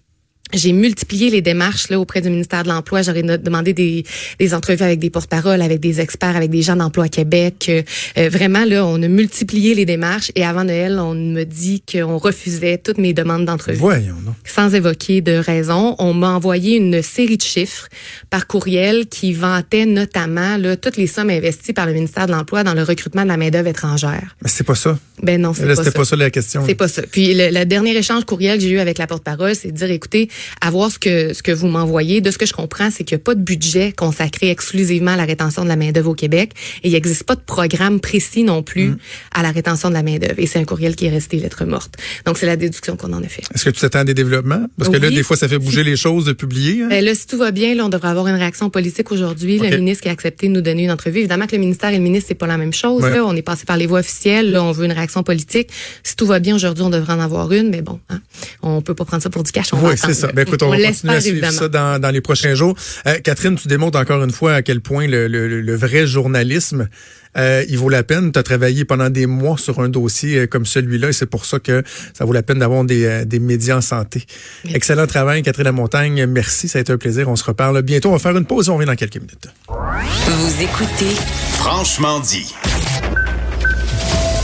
j'ai 0.53 0.73
multiplié 0.73 1.29
les 1.29 1.41
démarches 1.41 1.89
là 1.89 1.99
auprès 1.99 2.21
du 2.21 2.29
ministère 2.29 2.63
de 2.63 2.69
l'Emploi. 2.69 3.01
J'aurais 3.01 3.23
demandé 3.23 3.73
des, 3.73 4.05
des 4.39 4.53
entrevues 4.53 4.83
avec 4.83 4.99
des 4.99 5.09
porte-paroles, 5.09 5.61
avec 5.61 5.79
des 5.79 5.99
experts, 5.99 6.35
avec 6.35 6.49
des 6.49 6.61
gens 6.61 6.75
d'emploi 6.75 7.07
Québec. 7.09 7.69
Euh, 8.17 8.29
vraiment 8.29 8.65
là, 8.65 8.85
on 8.85 9.01
a 9.01 9.07
multiplié 9.07 9.75
les 9.75 9.85
démarches 9.85 10.31
et 10.35 10.45
avant 10.45 10.63
Noël, 10.63 10.99
on 10.99 11.13
me 11.13 11.43
dit 11.43 11.81
qu'on 11.81 12.17
refusait 12.17 12.77
toutes 12.77 12.97
mes 12.97 13.13
demandes 13.13 13.45
d'entrevue. 13.45 13.77
Voyons, 13.77 14.15
non. 14.25 14.35
Sans 14.45 14.73
évoquer 14.73 15.21
de 15.21 15.33
raison, 15.33 15.95
on 15.99 16.13
m'a 16.13 16.29
envoyé 16.29 16.77
une 16.77 17.01
série 17.01 17.37
de 17.37 17.43
chiffres 17.43 17.87
par 18.29 18.47
courriel 18.47 19.07
qui 19.07 19.33
vantaient 19.33 19.85
notamment 19.85 20.57
là, 20.57 20.75
toutes 20.75 20.97
les 20.97 21.07
sommes 21.07 21.29
investies 21.29 21.73
par 21.73 21.85
le 21.85 21.93
ministère 21.93 22.27
de 22.27 22.31
l'Emploi 22.31 22.63
dans 22.63 22.73
le 22.73 22.83
recrutement 22.83 23.23
de 23.23 23.27
la 23.27 23.37
main-d'œuvre 23.37 23.67
étrangère. 23.67 24.35
Mais 24.41 24.49
c'est 24.49 24.63
pas 24.63 24.75
ça. 24.75 24.97
Ben 25.21 25.39
non, 25.41 25.53
c'est 25.53 25.65
pas 25.65 25.75
c'était 25.75 25.91
ça. 25.91 25.91
pas 25.91 26.05
ça 26.05 26.15
la 26.15 26.29
question. 26.29 26.63
C'est 26.65 26.75
pas 26.75 26.87
ça. 26.87 27.01
Puis 27.09 27.33
le, 27.33 27.49
le 27.49 27.65
dernier 27.65 27.95
échange 27.95 28.25
courriel 28.25 28.57
que 28.57 28.63
j'ai 28.63 28.71
eu 28.71 28.79
avec 28.79 28.97
la 28.97 29.07
porte-parole, 29.07 29.55
c'est 29.55 29.71
de 29.71 29.77
dire 29.77 29.91
écoutez, 29.91 30.29
à 30.61 30.69
voir 30.71 30.91
ce 30.91 30.99
que 30.99 31.33
ce 31.33 31.43
que 31.43 31.51
vous 31.51 31.67
m'envoyez, 31.67 32.21
de 32.21 32.31
ce 32.31 32.37
que 32.37 32.45
je 32.45 32.53
comprends, 32.53 32.89
c'est 32.91 33.03
qu'il 33.03 33.15
n'y 33.15 33.21
a 33.21 33.23
pas 33.23 33.35
de 33.35 33.41
budget 33.41 33.91
consacré 33.95 34.49
exclusivement 34.49 35.11
à 35.11 35.15
la 35.17 35.25
rétention 35.25 35.63
de 35.63 35.67
la 35.69 35.75
main-d'œuvre 35.75 36.11
au 36.11 36.15
Québec 36.15 36.51
et 36.83 36.87
il 36.89 36.91
n'existe 36.93 37.23
pas 37.23 37.35
de 37.35 37.41
programme 37.41 37.99
précis 37.99 38.43
non 38.43 38.63
plus 38.63 38.89
Mm. 38.89 38.97
à 39.33 39.43
la 39.43 39.51
rétention 39.51 39.89
de 39.89 39.93
la 39.93 40.03
main-d'œuvre. 40.03 40.35
Et 40.37 40.45
c'est 40.47 40.59
un 40.59 40.65
courriel 40.65 40.95
qui 40.95 41.05
est 41.05 41.09
resté 41.09 41.37
lettre 41.37 41.65
morte. 41.65 41.95
Donc 42.25 42.37
c'est 42.37 42.45
la 42.45 42.55
déduction 42.55 42.95
qu'on 42.97 43.13
en 43.13 43.23
a 43.23 43.27
fait. 43.27 43.43
Est-ce 43.53 43.65
que 43.65 43.69
tu 43.69 43.79
t'attends 43.81 43.99
à 43.99 44.03
des 44.03 44.13
développements? 44.13 44.65
Parce 44.77 44.89
que 44.89 44.97
là, 44.97 45.09
des 45.09 45.23
fois, 45.23 45.37
ça 45.37 45.47
fait 45.47 45.59
bouger 45.59 45.83
les 45.83 45.95
choses 45.95 46.25
de 46.25 46.33
publier. 46.33 46.83
hein? 46.83 46.87
Ben 46.89 47.03
là, 47.03 47.15
si 47.15 47.27
tout 47.27 47.37
va 47.37 47.51
bien, 47.51 47.75
là, 47.75 47.85
on 47.85 47.89
devrait 47.89 48.09
avoir 48.09 48.27
une 48.27 48.35
réaction 48.35 48.69
politique 48.69 49.11
aujourd'hui. 49.11 49.57
Le 49.59 49.77
ministre 49.77 50.03
qui 50.03 50.09
a 50.09 50.11
accepté 50.11 50.47
de 50.47 50.53
nous 50.53 50.61
donner 50.61 50.83
une 50.83 50.91
entrevue. 50.91 51.19
Évidemment 51.19 51.47
que 51.47 51.55
le 51.55 51.59
ministère 51.61 51.89
et 51.91 51.97
le 51.97 52.03
ministre, 52.03 52.27
c'est 52.29 52.35
pas 52.35 52.47
la 52.47 52.57
même 52.57 52.73
chose. 52.73 53.01
Ouais. 53.03 53.11
Là. 53.11 53.23
On 53.25 53.35
est 53.35 53.41
passé 53.41 53.65
par 53.65 53.77
les 53.77 53.85
voies 53.87 53.99
officielles. 53.99 54.51
Là, 54.51 54.63
on 54.63 54.71
veut 54.71 54.85
une 54.85 54.91
réaction 54.91 55.23
politique. 55.23 55.69
Si 56.03 56.15
tout 56.15 56.25
va 56.25 56.39
bien 56.39 56.55
aujourd'hui, 56.55 56.83
on 56.83 56.89
devrait 56.89 57.13
en 57.13 57.19
avoir 57.19 57.51
une. 57.51 57.69
Mais 57.69 57.81
bon, 57.81 57.99
hein, 58.09 58.19
on 58.61 58.81
peut 58.81 58.95
pas 58.95 59.05
prendre 59.05 59.23
ça 59.23 59.29
pour 59.29 59.43
du 59.43 59.51
cash. 59.51 59.73
On 59.73 59.77
Oui, 59.87 59.93
c'est 59.97 60.13
ça. 60.23 60.27
là. 60.27 60.33
Ben, 60.33 60.41
écoute, 60.47 60.63
on, 60.63 60.69
va 60.69 60.71
continuer 60.77 60.87
l'espère, 60.89 61.11
à 61.11 61.21
suivre 61.21 61.37
évidemment. 61.37 61.57
ça 61.59 61.67
dans, 61.69 61.99
dans 62.01 62.09
les 62.11 62.21
prochains 62.21 62.55
jours. 62.55 62.75
Euh, 63.07 63.19
Catherine, 63.23 63.55
tu 63.55 63.67
démontres 63.67 63.99
encore 63.99 64.23
une 64.23 64.31
fois 64.31 64.53
à 64.55 64.61
quel 64.61 64.81
point 64.81 65.07
le, 65.07 65.27
le- 65.27 65.61
le 65.61 65.75
vrai 65.75 66.07
journalisme, 66.07 66.87
euh, 67.35 67.63
il 67.67 67.77
vaut 67.79 67.89
la 67.89 68.03
peine. 68.03 68.31
Tu 68.31 68.37
as 68.39 68.43
travaillé 68.43 68.85
pendant 68.85 69.09
des 69.09 69.25
mois 69.25 69.57
sur 69.57 69.79
un 69.79 69.89
dossier 69.89 70.37
euh, 70.39 70.47
comme 70.47 70.65
celui-là 70.65 71.09
et 71.09 71.13
c'est 71.13 71.25
pour 71.25 71.45
ça 71.45 71.59
que 71.59 71.83
ça 72.13 72.25
vaut 72.25 72.33
la 72.33 72.43
peine 72.43 72.59
d'avoir 72.59 72.83
des, 72.83 73.25
des 73.25 73.39
médias 73.39 73.77
en 73.77 73.81
santé. 73.81 74.23
Merci. 74.65 74.75
Excellent 74.77 75.07
travail, 75.07 75.41
Catherine 75.41 75.65
Lamontagne. 75.65 76.25
Merci, 76.27 76.67
ça 76.67 76.77
a 76.77 76.81
été 76.81 76.91
un 76.93 76.97
plaisir. 76.97 77.27
On 77.29 77.35
se 77.35 77.43
reparle 77.43 77.81
bientôt. 77.81 78.09
On 78.09 78.13
va 78.13 78.19
faire 78.19 78.37
une 78.37 78.45
pause 78.45 78.67
et 78.67 78.71
on 78.71 78.75
revient 78.75 78.85
dans 78.87 78.95
quelques 78.95 79.15
minutes. 79.17 79.47
Vous 79.67 80.61
écoutez 80.63 81.15
Franchement 81.57 82.19
dit. 82.19 82.53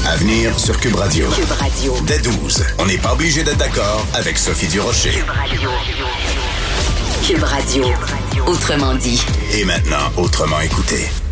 À 0.10 0.16
venir 0.16 0.60
sur 0.60 0.76
Cube 0.80 0.96
Radio. 0.96 1.30
Cube 1.30 1.52
Radio. 1.52 1.96
Dès 2.08 2.18
12, 2.18 2.66
on 2.80 2.88
n'est 2.88 2.98
pas 2.98 3.14
obligé 3.14 3.44
d'être 3.44 3.58
d'accord 3.58 4.04
avec 4.16 4.40
Sophie 4.40 4.66
Durocher. 4.66 5.24
Cube 7.28 7.44
Radio. 7.44 7.86
Autrement 8.48 8.96
dit. 8.96 9.22
Et 9.54 9.66
maintenant, 9.66 10.12
autrement 10.18 10.62
écouté. 10.62 11.10